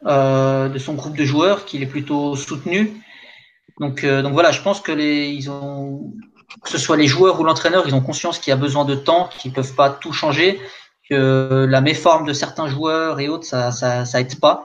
euh, 0.04 0.68
de 0.68 0.78
son 0.78 0.92
groupe 0.92 1.16
de 1.16 1.24
joueurs, 1.24 1.64
qu'il 1.64 1.82
est 1.82 1.86
plutôt 1.86 2.36
soutenu. 2.36 2.92
Donc, 3.80 4.04
euh, 4.04 4.20
donc 4.20 4.34
voilà, 4.34 4.52
je 4.52 4.60
pense 4.60 4.82
que 4.82 4.92
les, 4.92 5.28
ils 5.28 5.50
ont, 5.50 6.12
que 6.62 6.68
ce 6.68 6.76
soit 6.76 6.98
les 6.98 7.06
joueurs 7.06 7.40
ou 7.40 7.44
l'entraîneur, 7.44 7.88
ils 7.88 7.94
ont 7.94 8.02
conscience 8.02 8.38
qu'il 8.38 8.50
y 8.50 8.54
a 8.54 8.56
besoin 8.56 8.84
de 8.84 8.94
temps, 8.94 9.30
qu'ils 9.38 9.54
peuvent 9.54 9.74
pas 9.74 9.88
tout 9.88 10.12
changer, 10.12 10.60
que 11.08 11.66
la 11.66 11.80
méforme 11.80 12.26
de 12.26 12.34
certains 12.34 12.68
joueurs 12.68 13.20
et 13.20 13.28
autres, 13.28 13.46
ça, 13.46 13.72
ça, 13.72 14.04
ça 14.04 14.20
aide 14.20 14.38
pas. 14.38 14.64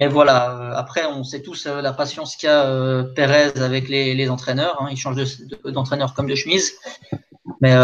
Mais 0.00 0.06
voilà, 0.06 0.50
euh, 0.50 0.72
après, 0.76 1.06
on 1.06 1.24
sait 1.24 1.42
tous 1.42 1.66
euh, 1.66 1.80
la 1.80 1.92
patience 1.92 2.36
qu'a 2.36 2.66
euh, 2.66 3.02
Pérez 3.02 3.50
avec 3.60 3.88
les, 3.88 4.28
entraîneurs. 4.30 4.80
Hein, 4.80 4.88
il 4.92 4.96
change 4.96 5.16
d'entraîneur 5.64 6.10
de, 6.10 6.14
comme 6.14 6.28
de 6.28 6.34
chemise. 6.36 6.74
Mais, 7.60 7.74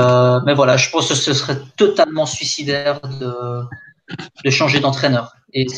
voilà, 0.55 0.77
je 0.77 0.91
pense 0.91 1.09
que 1.09 1.15
ce 1.15 1.33
serait 1.33 1.59
totalement 1.77 2.27
suicidaire 2.27 3.01
de, 3.01 4.51
changer 4.51 4.79
d'entraîneur. 4.79 5.35
Il 5.53 5.69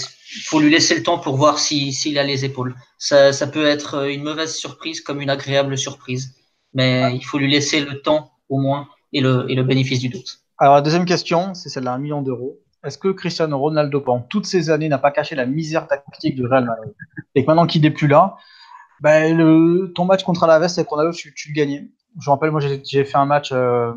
faut 0.45 0.61
lui 0.61 0.71
laisser 0.71 0.95
le 0.97 1.03
temps 1.03 1.19
pour 1.19 1.37
voir 1.37 1.59
s'il 1.59 1.95
si, 1.95 2.19
a 2.19 2.23
les 2.23 2.45
épaules. 2.45 2.75
Ça, 2.99 3.33
ça 3.33 3.47
peut 3.47 3.67
être 3.67 4.07
une 4.09 4.23
mauvaise 4.23 4.55
surprise 4.55 5.01
comme 5.01 5.23
une 5.23 5.31
agréable 5.31 5.79
surprise. 5.79 6.35
Mais 6.75 7.15
il 7.15 7.25
faut 7.25 7.39
lui 7.39 7.51
laisser 7.51 7.81
le 7.81 8.03
temps 8.03 8.33
au 8.51 8.59
moins 8.59 8.89
et 9.15 9.21
le, 9.21 9.47
et 9.49 9.55
le 9.55 9.63
bénéfice 9.63 10.01
du 10.01 10.11
doute. 10.11 10.41
Alors 10.59 10.75
la 10.75 10.83
deuxième 10.83 11.07
question, 11.07 11.55
c'est 11.55 11.71
celle 11.71 11.85
d'un 11.85 11.99
million 11.99 12.21
d'euros 12.21 12.59
est-ce 12.85 12.99
que 12.99 13.09
Cristiano 13.09 13.59
Ronaldo, 13.59 14.01
pendant 14.01 14.23
toutes 14.23 14.47
ces 14.47 14.71
années, 14.71 14.89
n'a 14.89 14.99
pas 14.99 15.11
caché 15.11 15.35
la 15.35 15.47
misère 15.47 15.87
tactique 15.87 16.37
du 16.37 16.47
Real 16.47 16.65
Madrid 16.65 16.95
Et 17.35 17.43
que 17.43 17.47
maintenant 17.47 17.67
qu'il 17.67 17.83
n'est 17.83 17.91
plus 17.91 18.07
là, 18.07 18.37
ben, 19.01 19.93
ton 19.95 20.05
match 20.05 20.25
contre 20.25 20.45
Alaves 20.45 20.71
avec 20.77 20.89
Ronaldo, 20.89 21.13
tu, 21.13 21.33
le 21.49 21.55
gagnais. 21.55 21.89
Je 22.21 22.31
me 22.31 22.33
rappelle, 22.33 22.51
moi, 22.51 22.61
j'ai 22.61 23.05
fait 23.05 23.19
un 23.19 23.27
match 23.27 23.51
euh, 23.53 23.93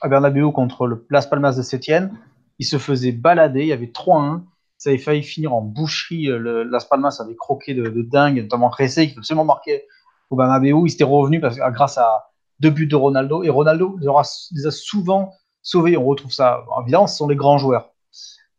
à 0.00 0.08
Bernabeu 0.08 0.50
contre 0.50 0.86
le 0.86 1.06
Las 1.10 1.26
Palmas 1.26 1.56
de 1.56 1.62
Sétienne. 1.62 2.16
Il 2.58 2.66
se 2.66 2.78
faisait 2.78 3.12
balader, 3.12 3.62
il 3.62 3.68
y 3.68 3.72
avait 3.72 3.86
3-1. 3.86 4.42
Ça 4.76 4.90
avait 4.90 4.98
failli 4.98 5.22
finir 5.22 5.54
en 5.54 5.62
boucherie. 5.62 6.26
Le, 6.26 6.62
Las 6.62 6.84
Palmas 6.84 7.16
avait 7.20 7.34
croqué 7.34 7.74
de, 7.74 8.02
dingue, 8.02 8.42
notamment 8.42 8.68
Ressé, 8.68 9.08
qui 9.08 9.16
a 9.16 9.18
absolument 9.18 9.44
marqué 9.44 9.84
au 10.30 10.36
Bernabeu. 10.36 10.74
Il 10.84 10.90
s'était 10.90 11.04
revenu 11.04 11.40
parce, 11.40 11.56
grâce 11.56 11.98
à 11.98 12.30
deux 12.60 12.70
buts 12.70 12.86
de 12.86 12.96
Ronaldo. 12.96 13.42
Et 13.42 13.50
Ronaldo 13.50 13.98
les 14.00 14.66
a 14.66 14.70
souvent 14.70 15.32
sauvés. 15.64 15.96
On 15.96 16.04
retrouve 16.04 16.30
ça. 16.30 16.64
Évidemment, 16.82 17.08
ce 17.08 17.16
sont 17.16 17.26
les 17.26 17.36
grands 17.36 17.58
joueurs 17.58 17.94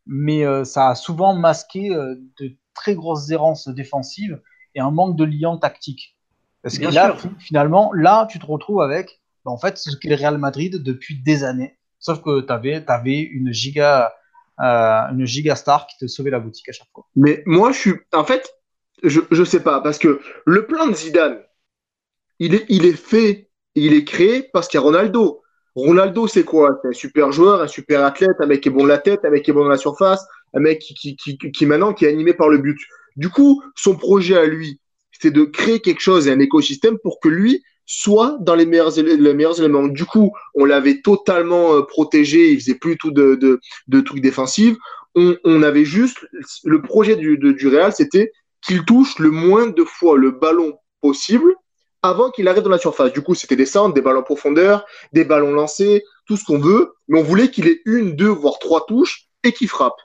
mais 0.06 0.46
euh, 0.46 0.64
ça 0.64 0.90
a 0.90 0.96
souvent 0.96 1.34
masqué 1.36 1.94
euh, 1.94 2.16
de 2.40 2.52
très 2.74 2.96
grosses 2.96 3.30
errances 3.30 3.68
défensives 3.68 4.42
et 4.76 4.80
un 4.80 4.92
manque 4.92 5.16
de 5.16 5.24
lien 5.24 5.58
tactique. 5.58 6.18
Parce 6.62 6.78
que 6.78 6.88
là, 6.88 7.18
sûr. 7.18 7.30
finalement, 7.40 7.92
là, 7.94 8.28
tu 8.30 8.40
te 8.40 8.46
retrouves 8.46 8.82
avec, 8.82 9.22
ben, 9.46 9.52
en 9.52 9.58
fait, 9.58 9.78
ce 9.78 9.96
qu'est 9.96 10.10
le 10.10 10.16
Real 10.16 10.38
Madrid 10.38 10.82
depuis 10.82 11.22
des 11.22 11.44
années. 11.44 11.78
Sauf 12.00 12.22
que 12.22 12.42
tu 12.42 12.52
avais, 12.52 12.84
avais, 12.88 13.20
une 13.22 13.52
giga, 13.52 14.14
euh, 14.60 15.02
une 15.12 15.26
giga 15.26 15.56
star 15.56 15.88
qui 15.88 15.98
te 15.98 16.08
sauvait 16.08 16.32
la 16.32 16.40
boutique 16.40 16.68
à 16.70 16.72
chaque 16.72 16.90
fois. 16.94 17.08
Mais 17.16 17.44
moi, 17.46 17.72
je 17.72 17.78
suis, 17.78 17.94
en 18.14 18.24
fait, 18.24 18.52
je, 19.04 19.22
je 19.32 19.44
sais 19.44 19.62
pas, 19.62 19.82
parce 19.82 19.98
que 19.98 20.20
le 20.46 20.66
plan 20.66 20.88
de 20.88 20.94
Zidane, 20.94 21.40
il 22.40 22.56
est, 22.56 22.66
il 22.68 22.86
est 22.86 22.98
fait, 22.98 23.50
il 23.76 23.94
est 23.94 24.04
créé 24.04 24.50
parce 24.52 24.68
qu'il 24.68 24.80
y 24.80 24.82
a 24.82 24.84
Ronaldo. 24.84 25.44
Ronaldo, 25.76 26.28
c'est 26.28 26.46
quoi? 26.46 26.80
C'est 26.82 26.88
un 26.90 26.94
super 26.94 27.32
joueur, 27.32 27.62
un 27.62 27.68
super 27.68 28.04
athlète, 28.04 28.38
un 28.40 28.46
mec 28.46 28.62
qui 28.62 28.70
est 28.70 28.72
bon 28.72 28.84
de 28.84 28.90
la 28.90 28.98
tête, 28.98 29.26
un 29.26 29.30
mec 29.30 29.44
qui 29.44 29.52
est 29.52 29.54
bon 29.54 29.64
dans 29.64 29.70
la 29.70 29.78
surface, 29.78 30.26
un 30.54 30.62
mec 30.62 30.80
qui, 30.80 30.94
qui, 30.96 31.18
qui, 31.18 31.38
qui 31.38 31.66
maintenant 31.66 31.94
qui 31.94 32.06
est 32.06 32.10
animé 32.10 32.34
par 32.34 32.50
le 32.50 32.58
but. 32.58 32.78
Du 33.18 33.30
coup, 33.30 33.62
son 33.76 33.96
projet 33.96 34.38
à 34.38 34.46
lui, 34.46 34.80
c'est 35.12 35.32
de 35.32 35.44
créer 35.44 35.82
quelque 35.82 36.00
chose 36.00 36.28
et 36.28 36.32
un 36.32 36.40
écosystème 36.40 36.98
pour 37.00 37.20
que 37.20 37.30
lui 37.30 37.64
soit 37.86 38.38
dans 38.40 38.56
les 38.56 38.66
meilleurs, 38.66 38.92
les 38.98 39.34
meilleurs 39.34 39.60
éléments. 39.60 39.88
Du 39.88 40.06
coup, 40.06 40.32
on 40.56 40.66
l'avait 40.66 41.02
totalement 41.02 41.76
euh, 41.76 41.82
protégé, 41.82 42.52
il 42.52 42.60
faisait 42.60 42.76
plus 42.76 42.98
tout 42.98 43.12
de, 43.12 43.36
de, 43.36 43.60
de 43.88 44.02
trucs 44.02 44.22
défensifs. 44.22 44.76
On, 45.14 45.36
on, 45.44 45.62
avait 45.62 45.86
juste 45.86 46.26
le 46.64 46.82
projet 46.82 47.16
du, 47.16 47.38
du 47.38 47.68
Real, 47.68 47.94
c'était 47.94 48.32
qu'il 48.62 48.84
touche 48.84 49.20
le 49.20 49.30
moins 49.30 49.68
de 49.68 49.84
fois 49.84 50.18
le 50.18 50.32
ballon 50.32 50.78
possible 51.02 51.54
avant 52.06 52.32
qu'il 52.32 52.48
arrive 52.48 52.64
dans 52.64 52.70
la 52.70 52.78
surface. 52.78 53.12
Du 53.12 53.22
coup, 53.22 53.36
c'était 53.36 53.56
des 53.56 53.66
centres, 53.66 53.94
des 53.94 54.02
ballons 54.02 54.20
en 54.20 54.24
profondeur, 54.24 54.86
des 55.14 55.24
ballons 55.24 55.52
lancés, 55.52 56.04
tout 56.28 56.38
ce 56.38 56.46
qu'on 56.46 56.60
veut, 56.60 56.94
mais 57.08 57.20
on 57.20 57.24
voulait 57.24 57.50
qu'il 57.50 57.68
ait 57.68 57.82
une, 57.86 58.16
deux, 58.16 58.30
voire 58.30 58.60
trois 58.60 58.86
touches 58.86 59.28
et 59.44 59.52
qu'il 59.52 59.68
frappe. 59.68 59.98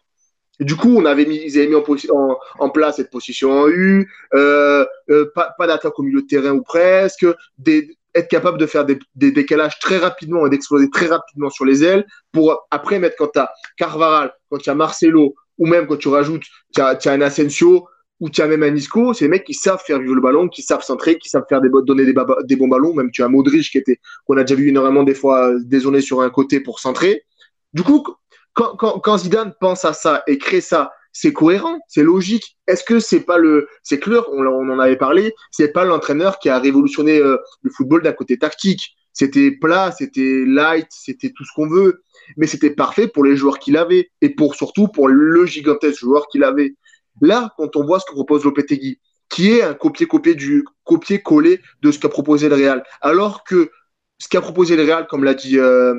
du 0.58 0.76
coup, 0.76 0.94
on 0.94 1.06
avait 1.06 1.24
mis, 1.24 1.36
ils 1.36 1.58
avaient 1.58 1.68
mis 1.68 1.76
en, 1.76 2.70
place 2.70 2.96
cette 2.96 3.10
position 3.10 3.52
en 3.52 3.68
U, 3.68 4.10
euh, 4.34 4.84
euh, 5.08 5.30
pas, 5.34 5.54
d'attaque 5.66 5.98
au 5.98 6.02
milieu 6.02 6.20
de 6.22 6.26
terrain 6.26 6.52
ou 6.52 6.62
presque, 6.62 7.26
des, 7.56 7.96
être 8.14 8.28
capable 8.28 8.58
de 8.58 8.66
faire 8.66 8.84
des, 8.84 8.98
décalages 9.14 9.78
très 9.78 9.98
rapidement 9.98 10.46
et 10.46 10.50
d'exploser 10.50 10.90
très 10.90 11.06
rapidement 11.06 11.50
sur 11.50 11.64
les 11.64 11.84
ailes 11.84 12.06
pour 12.32 12.66
après 12.70 12.98
mettre 12.98 13.16
quand 13.16 13.28
tu 13.28 13.38
as 13.38 13.50
Carvaral, 13.76 14.32
quand 14.50 14.58
tu 14.58 14.70
as 14.70 14.74
Marcelo 14.74 15.34
ou 15.58 15.66
même 15.66 15.86
quand 15.86 15.96
tu 15.96 16.08
rajoutes, 16.08 16.42
tu 16.74 16.80
as 16.80 16.98
un 17.06 17.20
Asensio, 17.20 17.86
ou 18.20 18.28
tu 18.28 18.42
as 18.42 18.46
même 18.46 18.62
un 18.62 18.74
Isco, 18.74 19.14
c'est 19.14 19.24
des 19.24 19.30
mecs 19.30 19.44
qui 19.44 19.54
savent 19.54 19.82
faire 19.84 19.98
vivre 19.98 20.14
le 20.14 20.20
ballon, 20.20 20.48
qui 20.48 20.62
savent 20.62 20.82
centrer, 20.82 21.18
qui 21.18 21.28
savent 21.28 21.46
faire 21.48 21.60
des, 21.60 21.70
donner 21.84 22.04
des, 22.04 22.14
des, 22.44 22.56
bons 22.56 22.68
ballons. 22.68 22.94
Même 22.94 23.10
tu 23.10 23.22
as 23.22 23.28
Modric 23.28 23.70
qui 23.70 23.78
était, 23.78 23.98
qu'on 24.26 24.36
a 24.36 24.44
déjà 24.44 24.54
vu 24.54 24.68
énormément 24.68 25.02
des 25.02 25.14
fois 25.14 25.52
dézoné 25.60 26.02
sur 26.02 26.20
un 26.20 26.30
côté 26.30 26.60
pour 26.60 26.80
centrer. 26.80 27.24
Du 27.72 27.82
coup, 27.82 28.04
quand, 28.52 28.76
quand, 28.76 29.00
quand 29.00 29.18
Zidane 29.18 29.54
pense 29.58 29.84
à 29.84 29.94
ça 29.94 30.22
et 30.26 30.36
crée 30.36 30.60
ça, 30.60 30.92
c'est 31.12 31.32
cohérent, 31.32 31.80
c'est 31.88 32.02
logique. 32.02 32.58
Est-ce 32.66 32.84
que 32.84 33.00
c'est 33.00 33.20
pas 33.20 33.38
le, 33.38 33.68
c'est 33.82 34.06
on, 34.06 34.46
on, 34.46 34.70
en 34.70 34.78
avait 34.78 34.96
parlé, 34.96 35.34
c'est 35.50 35.72
pas 35.72 35.84
l'entraîneur 35.84 36.38
qui 36.38 36.48
a 36.48 36.58
révolutionné 36.58 37.18
euh, 37.18 37.36
le 37.62 37.70
football 37.70 38.02
d'un 38.02 38.12
côté 38.12 38.38
tactique. 38.38 38.96
C'était 39.12 39.50
plat, 39.50 39.92
c'était 39.96 40.44
light, 40.46 40.86
c'était 40.90 41.32
tout 41.34 41.44
ce 41.44 41.50
qu'on 41.54 41.68
veut, 41.68 42.02
mais 42.36 42.46
c'était 42.46 42.70
parfait 42.70 43.08
pour 43.08 43.24
les 43.24 43.36
joueurs 43.36 43.58
qu'il 43.58 43.76
avait 43.76 44.10
et 44.20 44.30
pour 44.30 44.54
surtout 44.54 44.86
pour 44.86 45.08
le 45.08 45.46
gigantesque 45.46 45.98
joueur 45.98 46.28
qu'il 46.28 46.44
avait. 46.44 46.74
Là, 47.20 47.52
quand 47.56 47.76
on 47.76 47.84
voit 47.84 48.00
ce 48.00 48.06
que 48.06 48.12
propose 48.12 48.44
Lopetegui, 48.44 48.98
qui 49.28 49.52
est 49.52 49.62
un 49.62 49.74
copier-coller 49.74 50.34
du 50.34 50.64
copier-coller 50.84 51.60
de 51.82 51.92
ce 51.92 51.98
qu'a 51.98 52.08
proposé 52.08 52.48
le 52.48 52.56
Real, 52.56 52.82
alors 53.00 53.44
que 53.44 53.70
ce 54.18 54.28
qu'a 54.28 54.42
proposé 54.42 54.76
le 54.76 54.82
Real, 54.82 55.06
comme 55.06 55.24
l'a 55.24 55.34
dit 55.34 55.58
euh, 55.58 55.94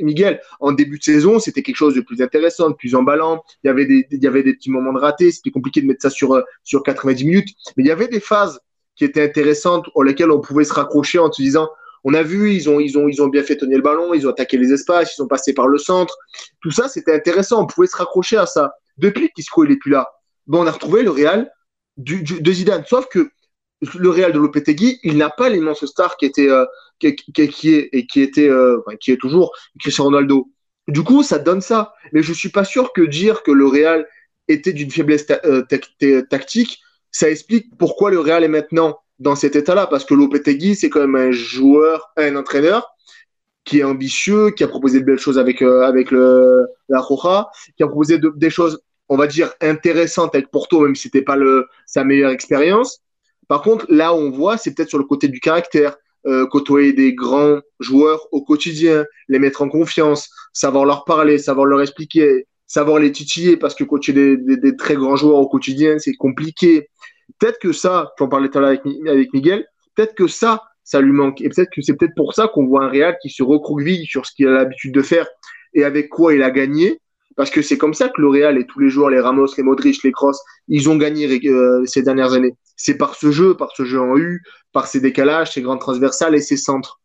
Miguel, 0.00 0.40
en 0.60 0.70
début 0.70 0.98
de 0.98 1.02
saison, 1.02 1.40
c'était 1.40 1.62
quelque 1.62 1.76
chose 1.76 1.94
de 1.94 2.02
plus 2.02 2.22
intéressant, 2.22 2.70
de 2.70 2.74
plus 2.74 2.94
emballant. 2.94 3.42
Il 3.64 3.66
y 3.66 3.70
avait 3.70 3.84
des, 3.84 4.06
il 4.12 4.22
y 4.22 4.28
avait 4.28 4.44
des 4.44 4.54
petits 4.54 4.70
moments 4.70 4.92
de 4.92 5.00
raté. 5.00 5.32
C'était 5.32 5.50
compliqué 5.50 5.80
de 5.80 5.86
mettre 5.86 6.02
ça 6.02 6.10
sur, 6.10 6.34
euh, 6.34 6.42
sur 6.62 6.84
90 6.84 7.24
minutes. 7.24 7.48
Mais 7.76 7.82
il 7.82 7.86
y 7.88 7.90
avait 7.90 8.06
des 8.06 8.20
phases 8.20 8.60
qui 8.94 9.04
étaient 9.04 9.24
intéressantes, 9.24 9.86
aux 9.96 10.04
lesquelles 10.04 10.30
on 10.30 10.40
pouvait 10.40 10.62
se 10.62 10.72
raccrocher 10.72 11.18
en 11.18 11.32
se 11.32 11.42
disant, 11.42 11.68
on 12.04 12.14
a 12.14 12.22
vu, 12.22 12.52
ils 12.54 12.68
ont, 12.68 12.78
ils 12.78 12.96
ont, 12.96 13.08
ils 13.08 13.20
ont 13.20 13.26
bien 13.26 13.42
fait 13.42 13.56
tenir 13.56 13.78
le 13.78 13.82
ballon, 13.82 14.14
ils 14.14 14.26
ont 14.28 14.30
attaqué 14.30 14.56
les 14.56 14.72
espaces, 14.72 15.12
ils 15.12 15.16
sont 15.16 15.26
passés 15.26 15.52
par 15.52 15.66
le 15.66 15.78
centre. 15.78 16.16
Tout 16.60 16.70
ça, 16.70 16.88
c'était 16.88 17.14
intéressant. 17.14 17.62
On 17.62 17.66
pouvait 17.66 17.88
se 17.88 17.96
raccrocher 17.96 18.36
à 18.36 18.46
ça. 18.46 18.74
Depuis 18.98 19.30
qu'Isco, 19.34 19.64
il 19.64 19.72
est 19.72 19.76
plus 19.76 19.90
là, 19.90 20.08
bon, 20.46 20.62
on 20.62 20.66
a 20.66 20.70
retrouvé 20.70 21.02
le 21.02 21.10
Real 21.10 21.50
de 21.96 22.52
Zidane. 22.52 22.84
Sauf 22.86 23.06
que 23.08 23.30
le 23.98 24.10
Real 24.10 24.32
de 24.32 24.38
Lopetegui, 24.38 24.98
il 25.02 25.16
n'a 25.16 25.30
pas 25.30 25.48
l'immense 25.48 25.84
star 25.84 26.16
qui 26.16 26.26
était, 26.26 26.48
euh, 26.48 26.64
qui, 26.98 27.14
qui, 27.14 27.48
qui, 27.48 27.74
est 27.74 27.88
et 27.92 28.06
qui 28.06 28.22
était, 28.22 28.48
euh, 28.48 28.80
est 29.06 29.20
toujours 29.20 29.52
Cristiano 29.78 30.10
Ronaldo. 30.10 30.50
Du 30.88 31.02
coup, 31.02 31.22
ça 31.22 31.38
donne 31.38 31.60
ça. 31.60 31.94
Mais 32.12 32.22
je 32.22 32.32
suis 32.32 32.48
pas 32.50 32.64
sûr 32.64 32.92
que 32.92 33.02
dire 33.02 33.42
que 33.42 33.50
le 33.50 33.66
Real 33.66 34.06
était 34.48 34.72
d'une 34.72 34.90
faiblesse 34.90 35.26
euh, 35.44 35.62
tactique, 36.28 36.80
ça 37.10 37.30
explique 37.30 37.76
pourquoi 37.78 38.10
le 38.10 38.18
Real 38.20 38.44
est 38.44 38.48
maintenant 38.48 38.98
dans 39.18 39.36
cet 39.36 39.56
état-là. 39.56 39.86
Parce 39.86 40.04
que 40.04 40.14
Lopetegui, 40.14 40.74
c'est 40.76 40.90
quand 40.90 41.00
même 41.00 41.16
un 41.16 41.32
joueur, 41.32 42.10
un 42.16 42.36
entraîneur 42.36 42.90
qui 43.64 43.78
est 43.78 43.84
ambitieux, 43.84 44.50
qui 44.50 44.62
a 44.62 44.68
proposé 44.68 45.00
de 45.00 45.06
belles 45.06 45.18
choses 45.18 45.38
avec, 45.38 45.62
avec 45.62 46.10
le, 46.10 46.66
la 46.90 47.00
Roja, 47.00 47.48
qui 47.76 47.82
a 47.82 47.86
proposé 47.86 48.18
de, 48.18 48.30
des 48.36 48.50
choses 48.50 48.82
on 49.08 49.16
va 49.16 49.26
dire, 49.26 49.52
intéressante 49.60 50.34
avec 50.34 50.50
Porto, 50.50 50.80
même 50.80 50.94
si 50.94 51.02
c'était 51.02 51.22
pas 51.22 51.36
le, 51.36 51.66
sa 51.86 52.04
meilleure 52.04 52.30
expérience. 52.30 53.00
Par 53.48 53.62
contre, 53.62 53.86
là 53.88 54.14
on 54.14 54.30
voit, 54.30 54.56
c'est 54.56 54.74
peut-être 54.74 54.88
sur 54.88 54.98
le 54.98 55.04
côté 55.04 55.28
du 55.28 55.40
caractère, 55.40 55.96
euh, 56.26 56.46
côtoyer 56.46 56.94
des 56.94 57.14
grands 57.14 57.60
joueurs 57.80 58.26
au 58.32 58.42
quotidien, 58.42 59.04
les 59.28 59.38
mettre 59.38 59.60
en 59.60 59.68
confiance, 59.68 60.30
savoir 60.52 60.86
leur 60.86 61.04
parler, 61.04 61.36
savoir 61.38 61.66
leur 61.66 61.82
expliquer, 61.82 62.46
savoir 62.66 62.98
les 62.98 63.12
titiller, 63.12 63.58
parce 63.58 63.74
que 63.74 63.84
coacher 63.84 64.14
des, 64.14 64.36
des, 64.38 64.56
des 64.56 64.76
très 64.76 64.94
grands 64.94 65.16
joueurs 65.16 65.38
au 65.38 65.48
quotidien, 65.48 65.98
c'est 65.98 66.14
compliqué. 66.14 66.88
Peut-être 67.38 67.58
que 67.58 67.72
ça, 67.72 68.12
j'en 68.18 68.28
parlais 68.28 68.48
tout 68.48 68.58
à 68.58 68.62
l'heure 68.62 68.70
avec, 68.70 68.82
avec 69.06 69.32
Miguel, 69.34 69.66
peut-être 69.94 70.14
que 70.14 70.26
ça, 70.26 70.62
ça 70.82 71.00
lui 71.00 71.12
manque. 71.12 71.40
Et 71.42 71.48
peut-être 71.50 71.70
que 71.70 71.82
c'est 71.82 71.94
peut-être 71.94 72.14
pour 72.16 72.32
ça 72.34 72.48
qu'on 72.48 72.66
voit 72.66 72.84
un 72.84 72.88
Real 72.88 73.16
qui 73.20 73.30
se 73.30 73.42
recroqueville 73.42 74.06
sur 74.06 74.24
ce 74.24 74.32
qu'il 74.34 74.48
a 74.48 74.52
l'habitude 74.52 74.94
de 74.94 75.02
faire 75.02 75.26
et 75.74 75.84
avec 75.84 76.08
quoi 76.08 76.34
il 76.34 76.42
a 76.42 76.50
gagné 76.50 77.00
parce 77.36 77.50
que 77.50 77.62
c'est 77.62 77.78
comme 77.78 77.94
ça 77.94 78.08
que 78.08 78.20
L'Oréal 78.20 78.58
et 78.58 78.66
tous 78.66 78.80
les 78.80 78.88
joueurs, 78.88 79.10
les 79.10 79.20
Ramos, 79.20 79.48
les 79.56 79.62
Modric, 79.62 80.02
les 80.02 80.12
Cross, 80.12 80.40
ils 80.68 80.88
ont 80.88 80.96
gagné 80.96 81.26
euh, 81.48 81.84
ces 81.86 82.02
dernières 82.02 82.32
années. 82.32 82.54
C'est 82.76 82.96
par 82.96 83.14
ce 83.14 83.30
jeu, 83.30 83.56
par 83.56 83.70
ce 83.76 83.84
jeu 83.84 84.00
en 84.00 84.16
U, 84.16 84.42
par 84.72 84.86
ces 84.86 85.00
décalages, 85.00 85.52
ces 85.52 85.62
grandes 85.62 85.80
transversales 85.80 86.34
et 86.34 86.40
ces 86.40 86.56
centres. 86.56 87.00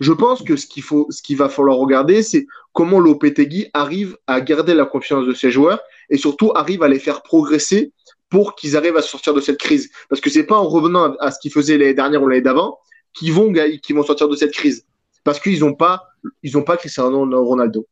Je 0.00 0.12
pense 0.12 0.42
que 0.42 0.56
ce 0.56 0.66
qu'il 0.66 0.82
faut, 0.82 1.08
ce 1.10 1.34
va 1.34 1.48
falloir 1.48 1.76
regarder, 1.76 2.22
c'est 2.22 2.46
comment 2.72 3.00
Lopetegui 3.00 3.66
arrive 3.74 4.16
à 4.26 4.40
garder 4.40 4.74
la 4.74 4.84
confiance 4.84 5.26
de 5.26 5.34
ses 5.34 5.50
joueurs 5.50 5.80
et 6.08 6.16
surtout 6.16 6.52
arrive 6.54 6.82
à 6.82 6.88
les 6.88 7.00
faire 7.00 7.22
progresser 7.22 7.92
pour 8.30 8.54
qu'ils 8.54 8.76
arrivent 8.76 8.96
à 8.96 9.02
sortir 9.02 9.34
de 9.34 9.40
cette 9.40 9.58
crise. 9.58 9.90
Parce 10.08 10.20
que 10.20 10.30
c'est 10.30 10.44
pas 10.44 10.56
en 10.56 10.68
revenant 10.68 11.16
à 11.18 11.30
ce 11.30 11.38
qu'ils 11.40 11.52
faisaient 11.52 11.76
l'année 11.78 11.94
dernière 11.94 12.22
ou 12.22 12.28
l'année 12.28 12.42
d'avant 12.42 12.78
qu'ils 13.12 13.32
vont, 13.32 13.52
vont 13.52 14.02
sortir 14.02 14.28
de 14.28 14.36
cette 14.36 14.52
crise. 14.52 14.84
Parce 15.24 15.40
qu'ils 15.40 15.60
n'ont 15.60 15.74
pas, 15.74 16.04
ils 16.42 16.52
pas 16.64 16.76
Cristiano 16.76 17.24
Ronaldo. 17.44 17.86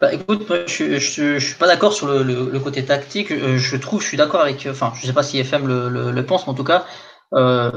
Bah, 0.00 0.14
écoute, 0.14 0.48
moi, 0.48 0.64
je, 0.66 0.98
je, 0.98 1.38
suis 1.38 1.54
pas 1.56 1.66
d'accord 1.66 1.92
sur 1.92 2.06
le, 2.06 2.58
côté 2.58 2.84
tactique. 2.84 3.28
Je, 3.28 3.58
je 3.58 3.76
trouve, 3.76 4.00
je 4.00 4.08
suis 4.08 4.16
d'accord 4.16 4.40
avec, 4.40 4.66
enfin, 4.70 4.92
je 4.96 5.06
sais 5.06 5.12
pas 5.12 5.22
si 5.22 5.38
FM 5.38 5.66
le, 5.66 6.26
pense, 6.26 6.46
mais 6.46 6.52
en 6.52 6.54
tout 6.54 6.64
cas, 6.64 6.86
euh, 7.34 7.70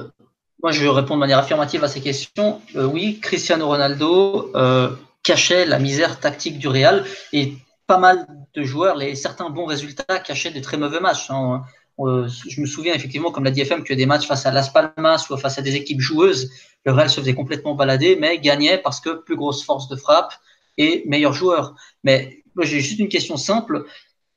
moi, 0.63 0.71
je 0.71 0.87
réponds 0.87 1.15
de 1.15 1.19
manière 1.19 1.39
affirmative 1.39 1.83
à 1.83 1.89
ces 1.89 1.99
questions. 1.99 2.61
Euh, 2.77 2.85
oui, 2.85 3.19
Cristiano 3.21 3.67
Ronaldo 3.67 4.51
euh, 4.55 4.95
cachait 5.21 5.65
la 5.65 5.77
misère 5.77 6.21
tactique 6.21 6.57
du 6.57 6.69
Real 6.69 7.03
et 7.33 7.53
pas 7.87 7.97
mal 7.97 8.25
de 8.55 8.63
joueurs, 8.63 8.95
les 8.95 9.15
certains 9.15 9.49
bons 9.49 9.65
résultats 9.65 10.19
cachaient 10.19 10.51
des 10.51 10.61
très 10.61 10.77
mauvais 10.77 11.01
matchs. 11.01 11.29
Hein. 11.29 11.63
Euh, 11.99 12.29
je 12.47 12.61
me 12.61 12.65
souviens 12.65 12.93
effectivement, 12.93 13.31
comme 13.31 13.43
l'a 13.43 13.51
dit 13.51 13.59
FM, 13.59 13.83
que 13.83 13.93
des 13.93 14.05
matchs 14.05 14.25
face 14.25 14.45
à 14.45 14.51
Las 14.51 14.69
Palmas 14.71 15.27
ou 15.29 15.35
face 15.35 15.59
à 15.59 15.61
des 15.61 15.75
équipes 15.75 15.99
joueuses, 15.99 16.49
le 16.85 16.93
Real 16.93 17.09
se 17.09 17.19
faisait 17.19 17.35
complètement 17.35 17.75
balader, 17.75 18.15
mais 18.15 18.39
gagnait 18.39 18.77
parce 18.77 19.01
que 19.01 19.09
plus 19.09 19.35
grosse 19.35 19.65
force 19.65 19.89
de 19.89 19.97
frappe, 19.97 20.33
et 20.77 21.03
meilleur 21.07 21.33
joueur. 21.33 21.75
Mais 22.03 22.43
moi, 22.55 22.65
j'ai 22.65 22.81
juste 22.81 22.99
une 22.99 23.09
question 23.09 23.37
simple. 23.37 23.85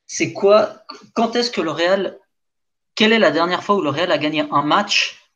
C'est 0.06 0.32
quoi, 0.32 0.82
quand 1.14 1.36
est-ce 1.36 1.50
que 1.50 1.60
le 1.60 1.70
Real, 1.70 2.18
quelle 2.94 3.12
est 3.12 3.18
la 3.18 3.30
dernière 3.30 3.62
fois 3.62 3.76
où 3.76 3.82
le 3.82 3.90
Real 3.90 4.12
a 4.12 4.18
gagné 4.18 4.44
un 4.50 4.62
match 4.62 5.30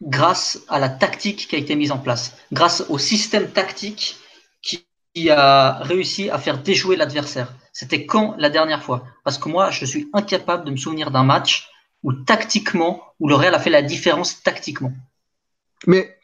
grâce 0.00 0.62
à 0.68 0.78
la 0.78 0.88
tactique 0.88 1.48
qui 1.48 1.56
a 1.56 1.58
été 1.58 1.74
mise 1.74 1.92
en 1.92 1.98
place, 1.98 2.36
grâce 2.52 2.84
au 2.88 2.98
système 2.98 3.50
tactique 3.50 4.16
qui, 4.62 4.86
a 5.28 5.80
réussi 5.82 6.30
à 6.30 6.38
faire 6.38 6.62
déjouer 6.62 6.96
l'adversaire? 6.96 7.52
C'était 7.72 8.06
quand 8.06 8.36
la 8.38 8.48
dernière 8.48 8.82
fois? 8.82 9.04
Parce 9.24 9.38
que 9.38 9.48
moi, 9.48 9.70
je 9.70 9.84
suis 9.84 10.08
incapable 10.12 10.64
de 10.64 10.70
me 10.70 10.76
souvenir 10.76 11.10
d'un 11.10 11.24
match 11.24 11.68
où 12.04 12.12
tactiquement, 12.12 13.02
où 13.18 13.28
le 13.28 13.34
Real 13.34 13.54
a 13.54 13.58
fait 13.58 13.70
la 13.70 13.82
différence 13.82 14.42
tactiquement. 14.42 14.92
Mais 15.86 16.16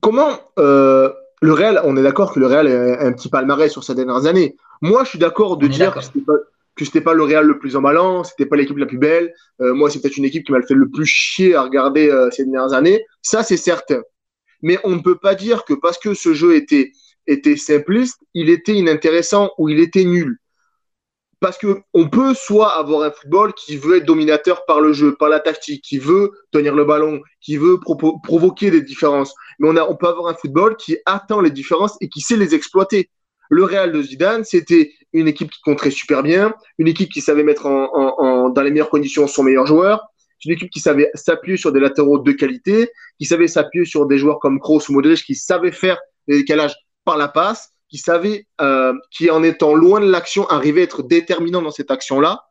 comment 0.00 0.40
euh, 0.58 1.12
le 1.42 1.52
Real, 1.52 1.80
on 1.84 1.96
est 1.96 2.02
d'accord 2.02 2.32
que 2.32 2.38
le 2.38 2.46
Real 2.46 2.68
est 2.68 2.98
un 2.98 3.12
petit 3.12 3.28
palmarès 3.28 3.70
sur 3.70 3.82
ces 3.82 3.96
dernières 3.96 4.26
années. 4.26 4.56
Moi, 4.80 5.02
je 5.02 5.10
suis 5.10 5.18
d'accord 5.18 5.56
de 5.56 5.66
dire 5.66 5.92
que 5.92 6.00
c'était 6.00 6.20
pas, 6.20 6.34
que 6.76 6.84
c'était 6.84 7.00
pas 7.00 7.14
le 7.14 7.24
Real 7.24 7.44
le 7.44 7.58
plus 7.58 7.74
emballant, 7.74 8.22
c'était 8.22 8.46
pas 8.46 8.54
l'équipe 8.54 8.78
la 8.78 8.86
plus 8.86 8.98
belle. 8.98 9.34
Euh, 9.60 9.74
moi, 9.74 9.90
c'est 9.90 10.00
peut-être 10.00 10.16
une 10.16 10.24
équipe 10.24 10.46
qui 10.46 10.52
m'a 10.52 10.62
fait 10.62 10.74
le 10.74 10.88
plus 10.88 11.04
chier 11.04 11.56
à 11.56 11.62
regarder 11.62 12.08
euh, 12.08 12.30
ces 12.30 12.44
dernières 12.44 12.72
années. 12.72 13.04
Ça, 13.22 13.42
c'est 13.42 13.56
certain. 13.56 14.02
Mais 14.62 14.78
on 14.84 14.90
ne 14.90 15.00
peut 15.00 15.18
pas 15.18 15.34
dire 15.34 15.64
que 15.64 15.74
parce 15.74 15.98
que 15.98 16.14
ce 16.14 16.32
jeu 16.32 16.54
était, 16.54 16.92
était 17.26 17.56
simpliste, 17.56 18.20
il 18.34 18.48
était 18.48 18.76
inintéressant 18.76 19.50
ou 19.58 19.68
il 19.68 19.80
était 19.80 20.04
nul. 20.04 20.38
Parce 21.42 21.58
que 21.58 21.82
on 21.92 22.08
peut 22.08 22.34
soit 22.34 22.78
avoir 22.78 23.02
un 23.02 23.10
football 23.10 23.52
qui 23.54 23.76
veut 23.76 23.96
être 23.96 24.06
dominateur 24.06 24.64
par 24.64 24.80
le 24.80 24.92
jeu, 24.92 25.16
par 25.16 25.28
la 25.28 25.40
tactique, 25.40 25.82
qui 25.82 25.98
veut 25.98 26.30
tenir 26.52 26.72
le 26.72 26.84
ballon, 26.84 27.20
qui 27.40 27.56
veut 27.56 27.80
provoquer 28.22 28.70
des 28.70 28.80
différences. 28.80 29.34
Mais 29.58 29.68
on, 29.68 29.96
peut 29.96 30.06
avoir 30.06 30.28
un 30.28 30.34
football 30.34 30.76
qui 30.76 30.98
attend 31.04 31.40
les 31.40 31.50
différences 31.50 31.96
et 32.00 32.08
qui 32.08 32.20
sait 32.20 32.36
les 32.36 32.54
exploiter. 32.54 33.10
Le 33.50 33.64
Real 33.64 33.90
de 33.90 34.00
Zidane, 34.00 34.44
c'était 34.44 34.92
une 35.12 35.26
équipe 35.26 35.50
qui 35.50 35.60
compterait 35.62 35.90
super 35.90 36.22
bien, 36.22 36.54
une 36.78 36.86
équipe 36.86 37.10
qui 37.10 37.20
savait 37.20 37.42
mettre 37.42 37.66
en, 37.66 38.50
dans 38.50 38.62
les 38.62 38.70
meilleures 38.70 38.88
conditions 38.88 39.26
son 39.26 39.42
meilleur 39.42 39.66
joueur, 39.66 40.00
une 40.44 40.52
équipe 40.52 40.70
qui 40.70 40.78
savait 40.78 41.10
s'appuyer 41.14 41.56
sur 41.56 41.72
des 41.72 41.80
latéraux 41.80 42.20
de 42.20 42.32
qualité, 42.32 42.88
qui 43.18 43.26
savait 43.26 43.48
s'appuyer 43.48 43.84
sur 43.84 44.06
des 44.06 44.16
joueurs 44.16 44.38
comme 44.38 44.60
Kroos 44.60 44.88
ou 44.88 44.92
Modric, 44.92 45.24
qui 45.24 45.34
savaient 45.34 45.72
faire 45.72 45.98
les 46.28 46.38
décalages 46.38 46.76
par 47.04 47.16
la 47.16 47.26
passe, 47.26 47.72
qui 47.92 47.98
savait, 47.98 48.46
euh, 48.62 48.94
qui 49.10 49.30
en 49.30 49.42
étant 49.42 49.74
loin 49.74 50.00
de 50.00 50.10
l'action, 50.10 50.48
arrivait 50.48 50.80
à 50.80 50.84
être 50.84 51.02
déterminant 51.02 51.60
dans 51.60 51.70
cette 51.70 51.90
action-là. 51.90 52.46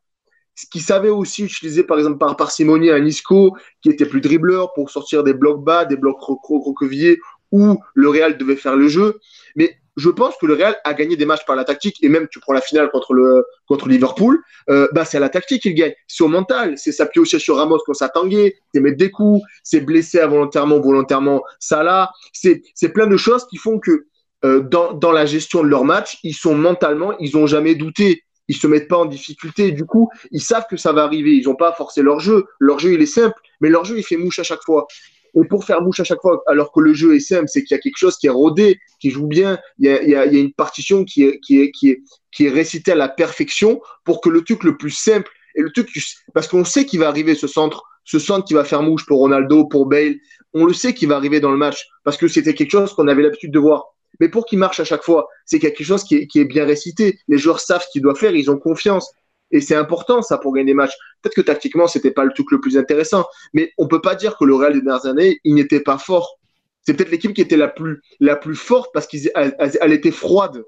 Qui 0.71 0.81
savait 0.81 1.09
aussi 1.09 1.43
utiliser, 1.43 1.83
par 1.83 1.97
exemple, 1.97 2.19
par 2.19 2.35
parcimonie 2.35 2.91
un 2.91 3.03
Isco 3.03 3.57
qui 3.81 3.89
était 3.89 4.05
plus 4.05 4.21
dribbleur 4.21 4.71
pour 4.73 4.91
sortir 4.91 5.23
des 5.23 5.33
blocs 5.33 5.63
bas, 5.63 5.85
des 5.85 5.97
blocs 5.97 6.19
croquevillés 6.19 7.19
où 7.51 7.79
le 7.95 8.09
Real 8.09 8.37
devait 8.37 8.55
faire 8.55 8.75
le 8.75 8.87
jeu. 8.87 9.19
Mais 9.55 9.77
je 9.97 10.09
pense 10.09 10.35
que 10.37 10.45
le 10.45 10.53
Real 10.53 10.77
a 10.83 10.93
gagné 10.93 11.15
des 11.15 11.25
matchs 11.25 11.45
par 11.45 11.55
la 11.55 11.63
tactique 11.63 11.97
et 12.03 12.09
même 12.09 12.27
tu 12.29 12.39
prends 12.39 12.53
la 12.53 12.61
finale 12.61 12.91
contre 12.91 13.13
le 13.13 13.43
contre 13.67 13.89
Liverpool, 13.89 14.39
euh, 14.69 14.87
bah 14.93 15.05
c'est 15.05 15.17
à 15.17 15.19
la 15.19 15.29
tactique 15.29 15.63
qu'il 15.63 15.73
gagne, 15.73 15.93
c'est 16.07 16.23
au 16.23 16.27
mental, 16.27 16.77
c'est 16.77 16.91
s'appuyer 16.91 17.21
aussi 17.21 17.39
sur 17.39 17.57
Ramos 17.57 17.79
quand 17.85 17.93
ça 17.93 18.09
tanguait, 18.09 18.55
c'est 18.73 18.79
mettre 18.79 18.97
des 18.97 19.09
coups, 19.09 19.41
c'est 19.63 19.81
blesser 19.81 20.21
involontairement 20.21 20.79
volontairement 20.79 21.43
Salah, 21.59 22.11
c'est 22.31 22.61
c'est 22.73 22.89
plein 22.89 23.07
de 23.07 23.17
choses 23.17 23.45
qui 23.47 23.57
font 23.57 23.79
que 23.79 24.05
euh, 24.43 24.61
dans, 24.61 24.93
dans 24.93 25.11
la 25.11 25.25
gestion 25.25 25.63
de 25.63 25.67
leur 25.67 25.85
match, 25.85 26.17
ils 26.23 26.33
sont 26.33 26.55
mentalement, 26.55 27.17
ils 27.19 27.37
ont 27.37 27.47
jamais 27.47 27.75
douté, 27.75 28.23
ils 28.47 28.55
se 28.55 28.67
mettent 28.67 28.87
pas 28.87 28.97
en 28.97 29.05
difficulté. 29.05 29.71
Du 29.71 29.85
coup, 29.85 30.09
ils 30.31 30.41
savent 30.41 30.65
que 30.69 30.77
ça 30.77 30.91
va 30.91 31.03
arriver. 31.03 31.31
Ils 31.31 31.45
n'ont 31.45 31.55
pas 31.55 31.73
forcé 31.73 32.01
leur 32.01 32.19
jeu. 32.19 32.45
Leur 32.59 32.79
jeu, 32.79 32.93
il 32.93 33.01
est 33.01 33.05
simple, 33.05 33.39
mais 33.61 33.69
leur 33.69 33.85
jeu, 33.85 33.97
il 33.97 34.03
fait 34.03 34.17
mouche 34.17 34.39
à 34.39 34.43
chaque 34.43 34.63
fois. 34.63 34.87
Et 35.33 35.47
pour 35.47 35.63
faire 35.63 35.81
mouche 35.81 36.01
à 36.01 36.03
chaque 36.03 36.19
fois, 36.21 36.43
alors 36.47 36.73
que 36.73 36.81
le 36.81 36.93
jeu 36.93 37.15
est 37.15 37.21
simple, 37.21 37.45
c'est 37.47 37.63
qu'il 37.63 37.75
y 37.75 37.79
a 37.79 37.81
quelque 37.81 37.97
chose 37.97 38.17
qui 38.17 38.27
est 38.27 38.31
rodé, 38.31 38.77
qui 38.99 39.09
joue 39.09 39.27
bien. 39.27 39.57
Il 39.79 39.85
y 39.85 39.89
a, 39.89 40.03
il 40.03 40.09
y 40.09 40.15
a, 40.15 40.25
il 40.25 40.33
y 40.33 40.37
a 40.37 40.39
une 40.41 40.51
partition 40.51 41.05
qui 41.05 41.23
est, 41.23 41.39
qui, 41.39 41.61
est, 41.61 41.71
qui, 41.71 41.91
est, 41.91 42.01
qui 42.33 42.47
est 42.47 42.49
récitée 42.49 42.91
à 42.91 42.95
la 42.95 43.07
perfection 43.07 43.79
pour 44.03 44.19
que 44.19 44.29
le 44.29 44.43
truc 44.43 44.63
le 44.65 44.75
plus 44.75 44.91
simple 44.91 45.31
et 45.55 45.61
le 45.61 45.71
truc, 45.71 45.89
parce 46.33 46.49
qu'on 46.49 46.65
sait 46.65 46.85
qu'il 46.85 46.99
va 46.99 47.07
arriver 47.07 47.35
ce 47.35 47.47
centre, 47.47 47.83
ce 48.03 48.19
centre 48.19 48.45
qui 48.45 48.53
va 48.53 48.65
faire 48.65 48.83
mouche 48.83 49.05
pour 49.05 49.19
Ronaldo, 49.19 49.65
pour 49.65 49.85
Bale. 49.85 50.15
On 50.53 50.65
le 50.65 50.73
sait 50.73 50.93
qu'il 50.93 51.07
va 51.07 51.15
arriver 51.15 51.39
dans 51.39 51.51
le 51.51 51.57
match 51.57 51.87
parce 52.03 52.17
que 52.17 52.27
c'était 52.27 52.53
quelque 52.53 52.71
chose 52.71 52.93
qu'on 52.93 53.07
avait 53.07 53.21
l'habitude 53.21 53.51
de 53.51 53.59
voir. 53.59 53.90
Mais 54.19 54.29
pour 54.29 54.45
qu'il 54.45 54.59
marche 54.59 54.79
à 54.79 54.83
chaque 54.83 55.03
fois, 55.03 55.27
c'est 55.45 55.59
quelque 55.59 55.83
chose 55.83 56.03
qui 56.03 56.27
est, 56.33 56.45
bien 56.45 56.65
récité. 56.65 57.19
Les 57.27 57.37
joueurs 57.37 57.59
savent 57.59 57.83
ce 57.83 57.87
qu'ils 57.91 58.01
doivent 58.01 58.17
faire, 58.17 58.35
ils 58.35 58.51
ont 58.51 58.57
confiance. 58.57 59.11
Et 59.51 59.59
c'est 59.59 59.75
important, 59.75 60.21
ça, 60.21 60.37
pour 60.37 60.53
gagner 60.53 60.67
des 60.67 60.73
matchs. 60.73 60.93
Peut-être 61.21 61.35
que 61.35 61.41
tactiquement, 61.41 61.87
c'était 61.87 62.11
pas 62.11 62.23
le 62.23 62.31
truc 62.33 62.51
le 62.51 62.61
plus 62.61 62.77
intéressant. 62.77 63.25
Mais 63.53 63.73
on 63.77 63.87
peut 63.87 64.01
pas 64.01 64.15
dire 64.15 64.37
que 64.37 64.45
le 64.45 64.55
Real 64.55 64.73
des 64.73 64.81
dernières 64.81 65.05
années, 65.05 65.39
il 65.43 65.55
n'était 65.55 65.81
pas 65.81 65.97
fort. 65.97 66.39
C'est 66.83 66.93
peut-être 66.93 67.11
l'équipe 67.11 67.33
qui 67.33 67.41
était 67.41 67.57
la 67.57 67.67
plus, 67.67 68.01
la 68.19 68.35
plus 68.35 68.55
forte 68.55 68.89
parce 68.93 69.07
qu'elle 69.07 69.31
elle, 69.35 69.93
était 69.93 70.11
froide. 70.11 70.63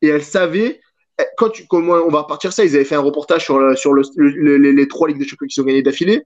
Et 0.00 0.08
elle 0.08 0.22
savait, 0.22 0.80
quand 1.36 1.50
tu, 1.50 1.64
on 1.70 2.08
va 2.08 2.20
repartir 2.20 2.52
ça, 2.52 2.64
ils 2.64 2.74
avaient 2.74 2.84
fait 2.84 2.94
un 2.94 3.00
reportage 3.00 3.44
sur, 3.44 3.58
le, 3.58 3.76
sur 3.76 3.92
le, 3.92 4.56
les, 4.56 4.88
trois 4.88 5.08
Ligues 5.08 5.18
de 5.18 5.24
Champions 5.24 5.46
qui 5.46 5.54
sont 5.54 5.64
gagnées 5.64 5.82
d'affilée. 5.82 6.22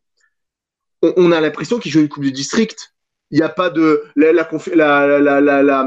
On, 1.02 1.12
on, 1.16 1.32
a 1.32 1.40
l'impression 1.40 1.78
qu'ils 1.78 1.90
jouent 1.90 2.00
une 2.00 2.08
Coupe 2.08 2.22
du 2.22 2.32
District. 2.32 2.94
Il 3.30 3.38
n'y 3.38 3.42
a 3.42 3.48
pas 3.48 3.70
de, 3.70 4.04
la, 4.14 4.32
la, 4.32 5.40
la, 5.40 5.86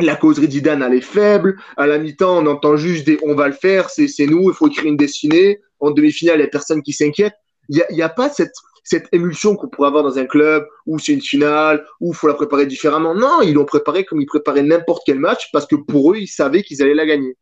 la, 0.00 0.16
causerie 0.16 0.48
d'Idan, 0.48 0.80
elle 0.80 0.94
est 0.94 1.00
faible. 1.00 1.56
À 1.76 1.86
la 1.86 1.98
mi-temps, 1.98 2.38
on 2.38 2.46
entend 2.46 2.76
juste 2.76 3.06
des 3.06 3.18
on 3.22 3.34
va 3.34 3.48
le 3.48 3.54
faire, 3.54 3.90
c'est 3.90 4.08
nous, 4.26 4.50
il 4.50 4.54
faut 4.54 4.68
écrire 4.68 4.86
une 4.86 4.96
dessinée. 4.96 5.60
En 5.78 5.90
demi-finale, 5.90 6.36
il 6.36 6.40
n'y 6.40 6.44
a 6.44 6.48
personne 6.48 6.82
qui 6.82 6.92
s'inquiète. 6.92 7.34
Il 7.68 7.82
n'y 7.92 8.02
a, 8.02 8.06
a, 8.06 8.08
pas 8.08 8.28
cette, 8.28 8.52
cette 8.82 9.08
émulsion 9.12 9.56
qu'on 9.56 9.68
pourrait 9.68 9.88
avoir 9.88 10.02
dans 10.02 10.18
un 10.18 10.26
club 10.26 10.66
où 10.86 10.98
c'est 10.98 11.12
une 11.12 11.22
finale, 11.22 11.86
où 12.00 12.12
il 12.12 12.16
faut 12.16 12.28
la 12.28 12.34
préparer 12.34 12.66
différemment. 12.66 13.14
Non, 13.14 13.40
ils 13.42 13.54
l'ont 13.54 13.64
préparé 13.64 14.04
comme 14.04 14.20
ils 14.20 14.26
préparaient 14.26 14.62
n'importe 14.62 15.02
quel 15.06 15.18
match 15.18 15.48
parce 15.52 15.66
que 15.66 15.76
pour 15.76 16.12
eux, 16.12 16.16
ils 16.16 16.28
savaient 16.28 16.62
qu'ils 16.62 16.82
allaient 16.82 16.94
la 16.94 17.06
gagner. 17.06 17.36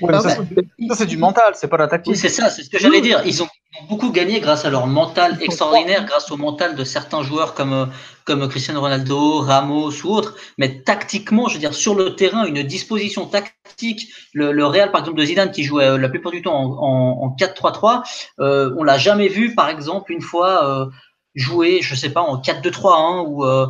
Ouais, 0.00 0.12
ah, 0.12 0.20
ça, 0.20 0.30
ça 0.30 0.94
c'est 0.94 1.06
du 1.06 1.16
mental, 1.16 1.54
c'est 1.54 1.68
pas 1.68 1.76
la 1.76 1.86
tactique. 1.86 2.12
Oui, 2.12 2.18
c'est 2.18 2.28
ça, 2.28 2.50
c'est 2.50 2.64
ce 2.64 2.70
que 2.70 2.78
j'allais 2.78 3.00
dire. 3.00 3.22
Ils 3.24 3.42
ont 3.42 3.48
beaucoup 3.88 4.10
gagné 4.10 4.40
grâce 4.40 4.64
à 4.64 4.70
leur 4.70 4.86
mental 4.86 5.38
extraordinaire, 5.40 6.04
grâce 6.04 6.30
au 6.30 6.36
mental 6.36 6.74
de 6.74 6.84
certains 6.84 7.22
joueurs 7.22 7.54
comme, 7.54 7.90
comme 8.24 8.48
Cristiano 8.48 8.80
Ronaldo, 8.80 9.40
Ramos 9.40 9.92
ou 10.04 10.08
autres. 10.08 10.36
Mais 10.58 10.82
tactiquement, 10.82 11.48
je 11.48 11.54
veux 11.54 11.60
dire, 11.60 11.74
sur 11.74 11.94
le 11.94 12.16
terrain, 12.16 12.44
une 12.44 12.62
disposition 12.62 13.26
tactique. 13.26 14.08
Le, 14.32 14.52
le 14.52 14.66
Real, 14.66 14.90
par 14.90 15.00
exemple, 15.02 15.18
de 15.18 15.24
Zidane, 15.24 15.50
qui 15.50 15.64
jouait 15.64 15.86
euh, 15.86 15.98
la 15.98 16.08
plupart 16.08 16.32
du 16.32 16.42
temps 16.42 16.56
en, 16.56 17.22
en, 17.22 17.26
en 17.26 17.36
4-3-3, 17.36 18.02
euh, 18.40 18.74
on 18.78 18.82
l'a 18.82 18.98
jamais 18.98 19.28
vu, 19.28 19.54
par 19.54 19.68
exemple, 19.68 20.12
une 20.12 20.20
fois 20.22 20.64
euh, 20.68 20.86
jouer, 21.34 21.80
je 21.82 21.94
sais 21.94 22.10
pas, 22.10 22.22
en 22.22 22.40
4-2-3-1 22.40 22.88
hein, 22.88 23.24
ou 23.26 23.44
euh, 23.44 23.66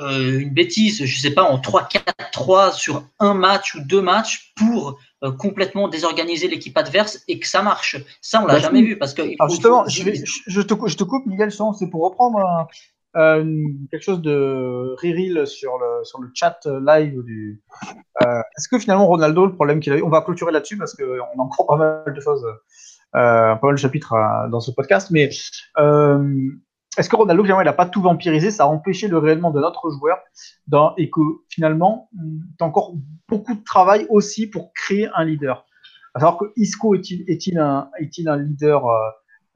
euh, 0.00 0.40
une 0.40 0.50
bêtise, 0.50 1.04
je 1.04 1.20
sais 1.20 1.32
pas, 1.32 1.42
en 1.42 1.58
3-4-3 1.58 2.74
sur 2.74 3.04
un 3.18 3.34
match 3.34 3.74
ou 3.74 3.80
deux 3.80 4.00
matchs 4.00 4.52
pour 4.56 4.98
complètement 5.30 5.88
désorganiser 5.88 6.48
l'équipe 6.48 6.76
adverse 6.76 7.22
et 7.28 7.38
que 7.38 7.46
ça 7.46 7.62
marche. 7.62 7.96
Ça, 8.20 8.42
on 8.42 8.46
l'a 8.46 8.54
bah, 8.54 8.60
jamais 8.60 8.82
vu 8.82 8.98
parce 8.98 9.14
que. 9.14 9.22
Alors 9.22 9.50
justement, 9.50 9.86
je, 9.86 10.02
vais, 10.02 10.14
je, 10.14 10.60
te, 10.60 10.74
je 10.86 10.96
te 10.96 11.04
coupe, 11.04 11.26
Miguel, 11.26 11.52
c'est 11.52 11.90
pour 11.90 12.04
reprendre 12.04 12.68
euh, 13.14 13.44
quelque 13.90 14.02
chose 14.02 14.22
de 14.22 14.94
riril 14.98 15.46
sur 15.46 15.76
le, 15.78 16.04
sur 16.04 16.20
le 16.20 16.30
chat 16.34 16.58
live 16.64 17.22
du. 17.22 17.62
Euh, 18.24 18.40
Est-ce 18.56 18.68
que 18.68 18.78
finalement 18.78 19.06
Ronaldo, 19.06 19.46
le 19.46 19.54
problème 19.54 19.80
qu'il 19.80 19.92
a 19.92 19.98
eu, 19.98 20.02
on 20.02 20.08
va 20.08 20.22
clôturer 20.22 20.50
là-dessus 20.50 20.78
parce 20.78 20.94
qu'on 20.94 21.04
a 21.04 21.42
encore 21.42 21.66
pas 21.66 21.76
mal 21.76 22.14
de 22.14 22.20
choses, 22.20 22.44
euh, 22.44 23.54
pas 23.54 23.60
mal 23.62 23.74
de 23.74 23.80
chapitres 23.80 24.14
dans 24.50 24.60
ce 24.60 24.70
podcast, 24.70 25.10
mais 25.10 25.28
est-ce 26.98 27.08
que 27.08 27.16
Ronaldo, 27.16 27.42
finalement, 27.42 27.62
il 27.62 27.66
n'a 27.66 27.72
pas 27.72 27.86
tout 27.86 28.02
vampirisé? 28.02 28.50
Ça 28.50 28.64
a 28.64 28.66
empêché 28.66 29.08
le 29.08 29.18
réellement 29.18 29.50
de 29.50 29.60
notre 29.60 29.90
joueur 29.90 30.18
dans, 30.66 30.94
et 30.96 31.08
que 31.08 31.20
finalement, 31.48 32.10
tu 32.12 32.62
as 32.62 32.66
encore 32.66 32.94
beaucoup 33.28 33.54
de 33.54 33.64
travail 33.64 34.06
aussi 34.10 34.46
pour 34.46 34.72
créer 34.74 35.08
un 35.14 35.24
leader. 35.24 35.64
À 36.14 36.20
savoir 36.20 36.38
que 36.38 36.46
Isco 36.56 36.94
est-il 36.94 37.24
est 37.26 37.56
un, 37.56 37.88
est 37.98 38.28
un 38.28 38.36
leader 38.36 38.86
euh, 38.86 38.96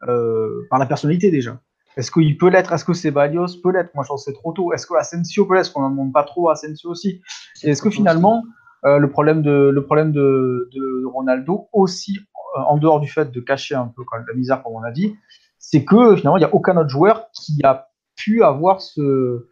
euh, 0.09 0.67
par 0.71 0.79
la 0.79 0.87
personnalité 0.87 1.31
déjà? 1.31 1.61
Est-ce 1.99 2.11
qu'il 2.11 2.37
peut 2.39 2.49
l'être? 2.49 2.73
Est-ce 2.73 2.85
que 2.85 2.95
Ceballos 2.95 3.61
peut 3.63 3.73
l'être? 3.73 3.95
Moi, 3.95 4.05
je 4.05 4.09
pense 4.09 4.25
que 4.25 4.31
c'est 4.31 4.39
trop 4.39 4.53
tôt. 4.53 4.73
Est-ce 4.73 4.87
que 4.87 4.95
Asensio 4.95 5.47
peut 5.47 5.55
l'être? 5.55 5.73
On 5.77 5.81
n'en 5.81 5.91
demande 5.91 6.13
pas 6.13 6.25
trop 6.25 6.49
à 6.49 6.53
Asensio 6.53 6.91
aussi? 6.91 7.21
Est-ce 7.63 7.83
que 7.83 7.91
finalement, 7.91 8.45
euh, 8.85 8.99
le 8.99 9.11
problème, 9.11 9.43
de, 9.43 9.71
le 9.73 9.85
problème 9.85 10.13
de, 10.13 10.71
de 10.73 11.05
Ronaldo, 11.07 11.69
aussi 11.73 12.19
en 12.57 12.79
dehors 12.79 13.01
du 13.01 13.09
fait 13.09 13.31
de 13.31 13.41
cacher 13.41 13.75
un 13.75 13.93
peu 13.95 14.03
quand 14.07 14.17
même, 14.17 14.27
la 14.27 14.35
misère, 14.35 14.63
comme 14.63 14.75
on 14.75 14.83
a 14.83 14.91
dit, 14.91 15.15
c'est 15.59 15.85
que 15.85 16.17
finalement, 16.17 16.37
il 16.37 16.41
n'y 16.41 16.47
a 16.47 16.55
aucun 16.55 16.77
autre 16.77 16.89
joueur 16.89 17.27
qui 17.33 17.61
a 17.65 17.89
pu 18.17 18.43
avoir 18.43 18.81
ce, 18.81 19.47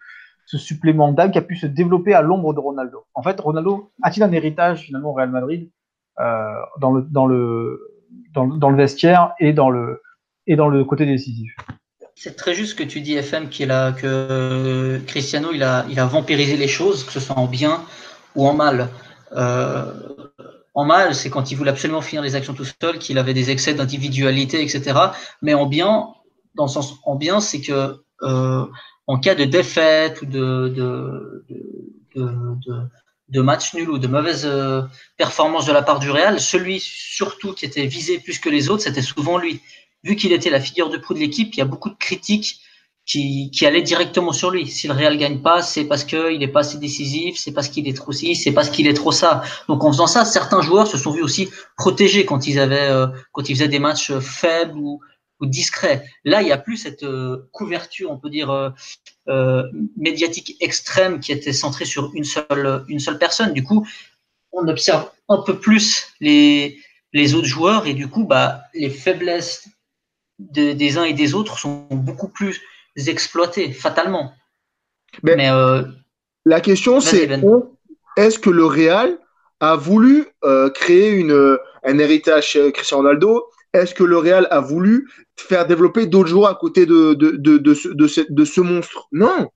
supplément 0.47 1.11
d'âme, 1.13 1.33
qui 1.33 1.39
a 1.39 1.43
pu 1.43 1.57
se 1.57 1.67
développer 1.67 2.15
à 2.15 2.23
l'ombre 2.23 2.55
de 2.55 2.61
Ronaldo. 2.61 3.07
En 3.15 3.23
fait, 3.23 3.41
Ronaldo 3.41 3.91
a-t-il 4.03 4.23
un 4.23 4.31
héritage 4.31 4.83
finalement 4.83 5.11
au 5.11 5.13
Real 5.15 5.31
Madrid 5.31 5.69
euh, 6.21 6.53
dans, 6.79 6.93
le, 7.27 8.77
vestiaire 8.77 9.35
et 9.41 9.53
dans 9.53 9.71
le, 9.71 10.85
côté 10.85 11.07
décisif? 11.07 11.57
C'est 12.15 12.37
très 12.37 12.55
juste 12.55 12.79
que 12.79 12.85
tu 12.85 13.01
dis, 13.01 13.15
FM, 13.15 13.49
qu'il 13.49 13.73
a, 13.73 13.91
que 13.91 15.01
Cristiano, 15.09 15.49
il 15.53 15.65
a, 15.65 15.85
il 15.89 16.01
vampirisé 16.01 16.57
les 16.57 16.69
choses, 16.69 17.05
que 17.05 17.11
ce 17.11 17.19
soit 17.19 17.37
en 17.37 17.49
bien 17.49 17.83
ou 18.37 18.47
en 18.47 18.55
mal. 18.55 18.89
Euh, 19.33 19.93
en 20.75 20.85
mal, 20.85 21.15
c'est 21.15 21.31
quand 21.31 21.51
il 21.51 21.57
voulait 21.57 21.71
absolument 21.71 22.03
finir 22.03 22.23
les 22.23 22.35
actions 22.35 22.53
tout 22.53 22.65
seul, 22.65 22.99
qu'il 22.99 23.19
avait 23.19 23.35
des 23.35 23.51
excès 23.51 23.75
d'individualité, 23.75 24.61
etc. 24.61 24.99
Mais 25.41 25.55
en 25.55 25.67
bien, 25.67 26.09
dans 26.57 26.65
le 26.65 26.71
sens 26.71 26.97
en 27.05 27.15
bien, 27.15 27.41
c'est 27.41 27.61
que 27.61 28.03
euh, 28.23 28.67
en 29.07 29.19
cas 29.19 29.37
de 29.37 29.45
défaite 29.45 30.23
ou 30.23 30.27
de, 30.27 31.45
de, 33.29 33.41
match 33.41 33.75
nul 33.75 33.91
ou 33.91 33.99
de 33.99 34.07
mauvaise 34.07 34.45
euh, 34.47 34.83
performance 35.17 35.67
de 35.67 35.73
la 35.73 35.83
part 35.83 36.01
du 36.01 36.11
Real, 36.11 36.41
celui 36.41 36.81
surtout 36.81 37.53
qui 37.53 37.65
était 37.65 37.87
visé 37.87 38.19
plus 38.19 38.39
que 38.39 38.49
les 38.49 38.69
autres, 38.69 38.83
c'était 38.83 39.03
souvent 39.03 39.39
lui. 39.39 39.61
Vu 40.03 40.17
qu'il 40.17 40.33
était 40.33 40.51
la 40.51 40.61
figure 40.61 40.91
de 40.91 40.99
proue 40.99 41.15
de 41.15 41.21
l'équipe, 41.21 41.55
il 41.55 41.59
y 41.59 41.63
a 41.63 41.67
beaucoup 41.67 41.91
de 41.91 41.97
critiques 41.97 42.61
qui, 43.07 43.51
qui 43.51 43.67
allait 43.67 43.83
directement 43.83 44.33
sur 44.33 44.51
lui. 44.51 44.67
Si 44.67 44.89
le 44.89 44.95
Real 44.95 45.17
gagne 45.19 45.41
pas, 45.41 45.63
c'est 45.63 45.85
parce 45.85 46.05
qu'il 46.05 46.39
n'est 46.39 46.49
pas 46.49 46.61
assez 46.61 46.79
décisif, 46.79 47.37
c'est 47.39 47.53
parce 47.53 47.69
qu'il 47.69 47.87
est 47.89 47.97
trop 47.97 48.13
ci, 48.13 48.35
c'est 48.35 48.53
parce 48.53 48.71
qu'il 48.71 48.87
est 48.87 48.95
trop 48.95 49.13
ça. 49.13 49.43
Donc 49.69 49.85
en 49.85 49.93
faisant 49.93 50.07
ça, 50.07 50.25
certains 50.25 50.63
joueurs 50.63 50.87
se 50.87 50.97
sont 50.97 51.11
vus 51.11 51.23
aussi 51.23 51.49
protégés 51.77 52.25
quand 52.25 52.47
ils 52.47 52.59
avaient, 52.59 52.91
euh, 52.91 53.07
quand 53.33 53.49
ils 53.49 53.55
faisaient 53.55 53.69
des 53.69 53.79
matchs 53.79 54.13
faibles 54.19 54.79
ou, 54.79 55.01
ou 55.41 55.47
discrets. 55.47 56.05
Là, 56.25 56.43
il 56.43 56.47
n'y 56.47 56.53
a 56.53 56.59
plus 56.59 56.77
cette 56.77 57.03
euh, 57.03 57.49
couverture, 57.53 58.11
on 58.11 58.19
peut 58.19 58.31
dire 58.31 58.51
euh, 58.51 58.71
euh, 59.29 59.65
médiatique 59.97 60.57
extrême 60.61 61.21
qui 61.21 61.33
était 61.33 61.53
centrée 61.53 61.85
sur 61.85 62.11
une 62.15 62.25
seule, 62.25 62.85
une 62.89 63.01
seule 63.01 63.19
personne. 63.19 63.53
Du 63.53 63.65
coup, 63.65 63.87
on 64.53 64.67
observe 64.69 65.11
un 65.29 65.39
peu 65.39 65.59
plus 65.59 66.09
les, 66.21 66.79
les 67.13 67.35
autres 67.35 67.47
joueurs 67.47 67.87
et 67.87 67.95
du 67.95 68.09
coup, 68.09 68.25
bah, 68.25 68.63
les 68.73 68.91
faiblesses 68.91 69.69
de, 70.39 70.73
des 70.73 70.99
uns 70.99 71.05
et 71.05 71.13
des 71.13 71.35
autres 71.35 71.59
sont 71.59 71.87
beaucoup 71.91 72.29
plus 72.29 72.61
exploiter 72.97 73.73
fatalement. 73.73 74.33
Mais, 75.23 75.51
euh, 75.51 75.83
la 76.45 76.61
question 76.61 77.01
c'est 77.01 77.29
est-ce 78.17 78.39
que 78.39 78.51
le 78.51 78.65
Real 78.65 79.19
a 79.61 79.77
voulu 79.77 80.27
euh, 80.45 80.71
créer 80.71 81.11
une, 81.11 81.59
un 81.85 81.99
héritage 81.99 82.49
chez 82.49 82.73
Cristiano 82.73 83.03
Ronaldo? 83.03 83.47
Est-ce 83.73 83.95
que 83.95 84.05
le 84.05 84.19
Real 84.19 84.47
a 84.51 84.61
voulu 84.61 85.11
faire 85.37 85.67
développer 85.67 86.07
d'autres 86.07 86.29
joueurs 86.29 86.51
à 86.51 86.55
côté 86.55 86.87
de, 86.87 87.15
de, 87.15 87.33
de, 87.33 87.59
de, 87.59 87.75
ce, 87.75 87.89
de, 87.89 88.07
ce, 88.07 88.21
de 88.29 88.45
ce 88.45 88.61
monstre? 88.61 89.09
Non. 89.11 89.49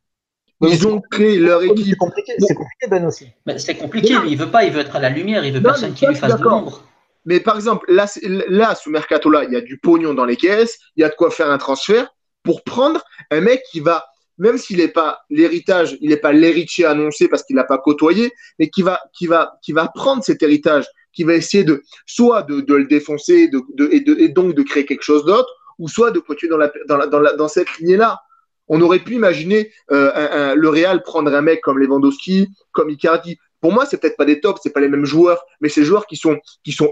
Ils 0.60 0.88
ont 0.88 1.00
créé 1.00 1.38
leur 1.38 1.62
équipe. 1.62 1.86
C'est 1.86 1.96
compliqué, 1.96 2.32
c'est 2.38 2.54
compliqué, 2.54 2.86
Ben 2.88 3.06
aussi. 3.06 3.28
C'est 3.58 3.76
compliqué. 3.76 4.16
Il 4.26 4.36
veut 4.36 4.50
pas, 4.50 4.64
il 4.64 4.72
veut 4.72 4.80
être 4.80 4.96
à 4.96 5.00
la 5.00 5.10
lumière, 5.10 5.44
il 5.44 5.52
veut 5.52 5.60
non, 5.60 5.70
personne 5.70 5.94
qui 5.94 6.04
lui 6.06 6.16
fasse 6.16 6.36
de 6.36 6.42
l'ombre. 6.42 6.82
Mais 7.24 7.38
par 7.38 7.54
exemple, 7.54 7.86
là, 7.92 8.06
là, 8.48 8.74
ce 8.74 8.90
mercato-là, 8.90 9.44
il 9.44 9.52
y 9.52 9.56
a 9.56 9.60
du 9.60 9.78
pognon 9.78 10.14
dans 10.14 10.24
les 10.24 10.36
caisses, 10.36 10.78
il 10.96 11.02
y 11.02 11.04
a 11.04 11.10
de 11.10 11.14
quoi 11.14 11.30
faire 11.30 11.50
un 11.50 11.58
transfert 11.58 12.08
pour 12.42 12.62
prendre 12.62 13.02
un 13.30 13.40
mec 13.40 13.62
qui 13.70 13.80
va 13.80 14.04
même 14.38 14.56
s'il 14.56 14.78
n'est 14.78 14.88
pas 14.88 15.20
l'héritage, 15.30 15.98
il 16.00 16.10
n'est 16.10 16.16
pas 16.16 16.32
l'héritier 16.32 16.84
annoncé 16.84 17.28
parce 17.28 17.42
qu'il 17.42 17.56
l'a 17.56 17.64
pas 17.64 17.78
côtoyé, 17.78 18.32
mais 18.58 18.70
qui 18.70 18.82
va, 18.82 19.00
qui 19.12 19.26
va, 19.26 19.58
qui 19.62 19.72
va 19.72 19.88
prendre 19.88 20.22
cet 20.22 20.42
héritage, 20.42 20.86
qui 21.12 21.24
va 21.24 21.34
essayer 21.34 21.64
de, 21.64 21.82
soit 22.06 22.42
de, 22.44 22.74
le 22.74 22.86
défoncer 22.86 23.50
et, 23.50 24.28
donc 24.30 24.54
de 24.54 24.62
créer 24.62 24.86
quelque 24.86 25.02
chose 25.02 25.24
d'autre, 25.24 25.52
ou 25.78 25.88
soit 25.88 26.10
de 26.10 26.20
continuer 26.20 26.56
dans, 26.88 27.06
dans, 27.36 27.48
cette 27.48 27.78
lignée-là. 27.78 28.20
On 28.68 28.80
aurait 28.80 28.98
pu 29.00 29.14
imaginer 29.14 29.72
euh, 29.90 30.54
le 30.54 30.68
Real 30.68 31.02
prendre 31.02 31.34
un 31.34 31.42
mec 31.42 31.60
comme 31.60 31.78
Lewandowski, 31.78 32.48
comme 32.72 32.90
Icardi. 32.90 33.38
Pour 33.60 33.72
moi, 33.72 33.86
c'est 33.86 34.00
peut-être 34.00 34.16
pas 34.16 34.24
des 34.24 34.40
tops, 34.40 34.60
c'est 34.62 34.72
pas 34.72 34.80
les 34.80 34.88
mêmes 34.88 35.04
joueurs, 35.06 35.42
mais 35.60 35.68
c'est 35.68 35.84
joueurs 35.84 36.06
qui 36.06 36.16
sont 36.16 36.38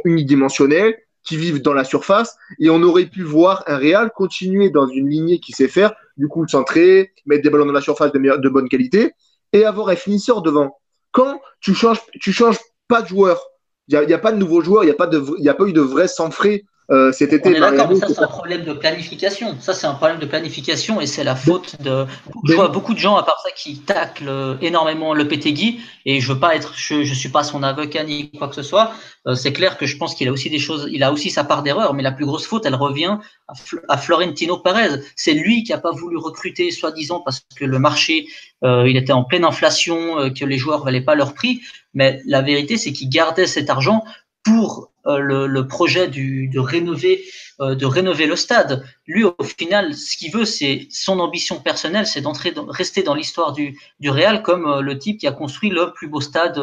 unidimensionnels, 0.04 0.96
qui 1.27 1.37
vivent 1.37 1.61
dans 1.61 1.75
la 1.75 1.85
surface, 1.85 2.37
et 2.59 2.71
on 2.71 2.83
aurait 2.83 3.07
pu 3.07 3.23
voir 3.23 3.65
un 3.67 3.77
Real 3.77 4.11
continuer 4.15 4.71
dans 4.71 4.87
une 4.87 5.09
lignée 5.11 5.41
qui 5.41 5.53
sait 5.53 5.69
faire, 5.69 5.93
du 6.17 6.29
coup 6.29 6.47
centrer, 6.49 7.12
mettre 7.27 7.43
des 7.43 7.51
ballons 7.51 7.67
dans 7.67 7.73
la 7.73 7.81
surface 7.81 8.12
de, 8.12 8.49
bonne 8.49 8.69
qualité, 8.69 9.12
et 9.53 9.65
avoir 9.65 9.89
un 9.89 9.97
finisseur 9.97 10.41
devant. 10.41 10.79
Quand 11.11 11.41
tu 11.61 11.75
changes, 11.75 12.01
tu 12.21 12.33
changes 12.33 12.59
pas 12.89 13.03
de 13.03 13.09
joueur, 13.09 13.41
il 13.89 13.99
n'y 14.01 14.12
a, 14.12 14.19
pas 14.19 14.33
de 14.33 14.39
nouveaux 14.39 14.62
joueurs, 14.62 14.85
il 14.85 14.87
n'y 14.87 14.93
a, 14.93 14.95
pas 14.95 15.07
a 15.07 15.55
pas 15.55 15.65
eu 15.65 15.73
de 15.73 15.81
vrais 15.81 16.09
sans 16.09 16.31
frais 16.31 16.65
euh, 16.90 17.12
cet 17.12 17.33
été. 17.33 17.49
On 17.49 17.53
est 17.53 17.61
d'accord, 17.61 17.88
mais 17.88 17.96
ça 17.96 18.09
c'est 18.09 18.20
un 18.20 18.27
problème 18.27 18.64
de 18.64 18.72
planification. 18.72 19.57
Ça 19.61 19.75
c'est 19.75 19.87
un 19.87 19.94
problème 19.94 20.18
de 20.18 20.27
planification 20.27 21.01
et 21.01 21.07
c'est 21.07 21.25
la 21.25 21.37
faute 21.37 21.81
de. 21.83 22.07
Je 22.44 22.55
vois 22.55 22.68
beaucoup 22.68 22.94
de 22.94 22.99
gens 22.99 23.16
à 23.16 23.22
part 23.22 23.40
ça 23.42 23.51
qui 23.57 23.79
taclent 23.79 24.59
énormément 24.61 25.14
le 25.14 25.27
Pétegui 25.27 25.81
et 26.05 26.20
je 26.20 26.33
veux 26.33 26.38
pas 26.38 26.55
être, 26.55 26.75
je, 26.77 27.03
je 27.03 27.14
suis 27.14 27.29
pas 27.29 27.44
son 27.44 27.62
avocat 27.62 28.05
ni 28.05 28.31
quoi 28.31 28.49
que 28.49 28.55
ce 28.55 28.62
soit. 28.62 28.92
Euh, 29.27 29.35
c'est 29.35 29.53
clair 29.53 29.77
que 29.77 29.87
je 29.87 29.96
pense 29.96 30.14
qu'il 30.14 30.29
a 30.29 30.33
aussi 30.33 30.51
des 30.51 30.61
choses, 30.61 30.88
il 30.92 31.03
a 31.03 31.12
aussi 31.12 31.31
sa 31.31 31.42
part 31.42 31.62
d'erreur, 31.62 31.94
mais 31.94 32.03
la 32.03 32.12
plus 32.12 32.27
grosse 32.27 32.46
faute, 32.46 32.64
elle 32.66 32.77
revient 32.77 33.18
à, 33.49 33.55
à 33.88 33.99
Florentino 33.99 34.59
Perez. 34.59 35.01
C'est 35.16 35.35
lui 35.35 35.64
qui 35.64 35.72
a 35.72 35.79
pas 35.79 35.90
voulu 35.90 36.16
recruter 36.16 36.70
soi-disant 36.70 37.20
parce 37.25 37.42
que 37.57 37.64
le 37.64 37.79
marché 37.79 38.27
euh, 38.64 38.88
il 38.88 38.96
était 38.96 39.12
en 39.12 39.25
pleine 39.25 39.44
inflation, 39.44 40.18
euh, 40.18 40.31
que 40.31 40.44
les 40.44 40.59
joueurs 40.59 40.85
valaient 40.85 41.03
pas 41.03 41.14
leur 41.14 41.35
prix. 41.35 41.61
Mais 41.94 42.20
la 42.27 42.42
vérité 42.42 42.77
c'est 42.77 42.92
qu'il 42.92 43.09
gardait 43.09 43.46
cet 43.46 43.70
argent 43.70 44.05
pour 44.44 44.90
euh, 44.95 44.95
le, 45.07 45.47
le, 45.47 45.66
projet 45.69 46.09
du, 46.09 46.49
de 46.49 46.59
rénover 46.59 47.23
euh, 47.59 47.75
de 47.75 47.87
rénover 47.87 48.27
le 48.27 48.37
stade. 48.37 48.85
Lui, 49.07 49.25
au 49.25 49.42
final, 49.42 49.95
ce 49.95 50.19
qu'il 50.19 50.31
veut, 50.31 50.45
c'est 50.45 50.88
son 50.90 51.21
ambition 51.21 51.59
personnelle, 51.59 52.07
c'est 52.07 52.21
d'entrer, 52.21 52.51
dans, 52.53 52.66
rester 52.66 53.03
dans 53.03 53.14
l'histoire 53.14 53.55
du, 53.55 53.79
du 53.99 54.11
Real 54.11 54.42
comme 54.42 54.66
euh, 54.66 54.81
le 54.83 54.99
type 54.99 55.19
qui 55.19 55.27
a 55.27 55.33
construit 55.33 55.71
le 55.71 55.90
plus 55.95 56.07
beau 56.07 56.21
stade 56.21 56.62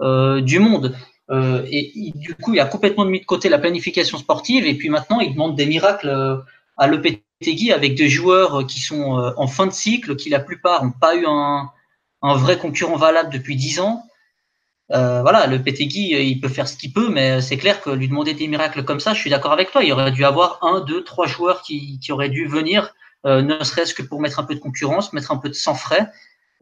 euh, 0.00 0.40
du 0.40 0.58
monde. 0.58 0.96
Euh, 1.30 1.64
et 1.70 2.10
du 2.16 2.34
coup, 2.34 2.52
il 2.52 2.58
a 2.58 2.64
complètement 2.64 3.04
mis 3.04 3.20
de 3.20 3.26
côté 3.26 3.48
la 3.48 3.60
planification 3.60 4.18
sportive 4.18 4.66
et 4.66 4.74
puis 4.74 4.88
maintenant, 4.88 5.20
il 5.20 5.34
demande 5.34 5.54
des 5.54 5.66
miracles 5.66 6.42
à 6.76 6.86
Lopetegui 6.88 7.70
avec 7.70 7.94
des 7.94 8.08
joueurs 8.08 8.66
qui 8.66 8.80
sont 8.80 9.32
en 9.36 9.46
fin 9.46 9.68
de 9.68 9.72
cycle, 9.72 10.16
qui 10.16 10.30
la 10.30 10.40
plupart 10.40 10.84
n'ont 10.84 10.90
pas 10.90 11.14
eu 11.14 11.26
un, 11.28 11.70
un 12.22 12.34
vrai 12.34 12.58
concurrent 12.58 12.96
valable 12.96 13.32
depuis 13.32 13.54
dix 13.54 13.78
ans. 13.78 14.02
Euh, 14.90 15.20
voilà, 15.20 15.46
le 15.46 15.62
Pétegui, 15.62 16.14
il 16.14 16.40
peut 16.40 16.48
faire 16.48 16.66
ce 16.66 16.76
qu'il 16.76 16.92
peut, 16.92 17.10
mais 17.10 17.40
c'est 17.40 17.58
clair 17.58 17.80
que 17.82 17.90
lui 17.90 18.08
demander 18.08 18.32
des 18.32 18.48
miracles 18.48 18.84
comme 18.84 19.00
ça, 19.00 19.12
je 19.12 19.20
suis 19.20 19.30
d'accord 19.30 19.52
avec 19.52 19.70
toi. 19.70 19.84
Il 19.84 19.92
aurait 19.92 20.10
dû 20.12 20.24
avoir 20.24 20.58
un, 20.62 20.80
deux, 20.80 21.04
trois 21.04 21.26
joueurs 21.26 21.62
qui, 21.62 21.98
qui 22.00 22.10
auraient 22.10 22.30
dû 22.30 22.46
venir, 22.46 22.94
euh, 23.26 23.42
ne 23.42 23.62
serait-ce 23.62 23.94
que 23.94 24.02
pour 24.02 24.20
mettre 24.20 24.38
un 24.38 24.44
peu 24.44 24.54
de 24.54 24.60
concurrence, 24.60 25.12
mettre 25.12 25.30
un 25.30 25.36
peu 25.36 25.48
de 25.48 25.54
sang 25.54 25.74
frais, 25.74 26.08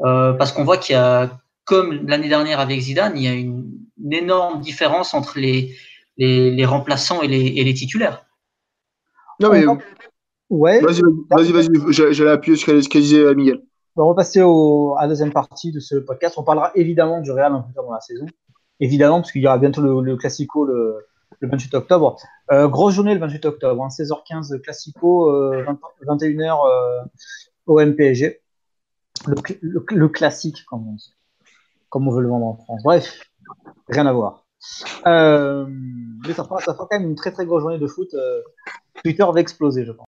euh, 0.04 0.32
parce 0.32 0.52
qu'on 0.52 0.64
voit 0.64 0.78
qu'il 0.78 0.94
y 0.94 0.98
a, 0.98 1.38
comme 1.64 2.06
l'année 2.06 2.28
dernière 2.28 2.60
avec 2.60 2.80
Zidane, 2.80 3.16
il 3.16 3.22
y 3.22 3.28
a 3.28 3.32
une, 3.32 3.70
une 4.02 4.12
énorme 4.12 4.60
différence 4.60 5.14
entre 5.14 5.38
les, 5.38 5.76
les, 6.16 6.50
les 6.50 6.64
remplaçants 6.64 7.22
et 7.22 7.28
les, 7.28 7.46
et 7.46 7.64
les, 7.64 7.74
titulaires. 7.74 8.24
Non 9.38 9.50
mais 9.50 9.64
ouais. 10.50 10.80
Vas-y, 10.80 11.02
vas-y, 11.30 11.52
vas-y. 11.52 12.12
J'allais 12.14 12.30
appuyer 12.30 12.56
sur 12.56 12.82
ce 12.82 12.88
que 12.88 12.98
disait 12.98 13.34
Miguel. 13.34 13.62
On 13.98 14.08
va 14.08 14.14
passer 14.14 14.42
au, 14.42 14.94
à 14.98 15.02
la 15.02 15.08
deuxième 15.08 15.32
partie 15.32 15.72
de 15.72 15.80
ce 15.80 15.96
podcast. 15.96 16.36
On 16.36 16.42
parlera 16.42 16.70
évidemment 16.74 17.20
du 17.20 17.30
Real 17.30 17.52
un 17.52 17.60
plus 17.60 17.72
tard 17.72 17.84
dans 17.84 17.92
la 17.92 18.00
saison. 18.00 18.26
Évidemment, 18.78 19.20
parce 19.20 19.32
qu'il 19.32 19.42
y 19.42 19.46
aura 19.46 19.56
bientôt 19.56 19.80
le, 19.80 20.16
Classico 20.16 20.66
le, 20.66 21.06
le, 21.40 21.48
28 21.48 21.74
octobre. 21.74 22.16
Euh, 22.50 22.68
grosse 22.68 22.94
journée 22.94 23.14
le 23.14 23.20
28 23.20 23.46
octobre, 23.46 23.82
hein, 23.82 23.88
16h15 23.88 24.60
Classico, 24.60 25.30
euh, 25.30 25.64
20, 25.64 25.78
21h 26.18 26.58
euh, 27.68 27.86
MPSG. 27.86 28.40
Le, 29.26 30.08
classique, 30.08 30.64
comme 30.66 30.86
on, 30.88 32.10
veut 32.10 32.20
le 32.20 32.28
vendre 32.28 32.46
en 32.46 32.54
France. 32.56 32.82
Bref, 32.84 33.20
rien 33.88 34.06
à 34.06 34.12
voir. 34.12 34.46
Euh, 35.06 35.66
mais 36.26 36.34
ça 36.34 36.44
fera, 36.44 36.60
quand 36.62 36.88
même 36.92 37.04
une 37.04 37.14
très 37.14 37.32
très 37.32 37.46
grosse 37.46 37.62
journée 37.62 37.78
de 37.78 37.86
foot. 37.86 38.12
Euh, 38.14 38.42
Twitter 39.02 39.24
va 39.32 39.40
exploser, 39.40 39.84
je 39.84 39.92
pense. 39.92 40.04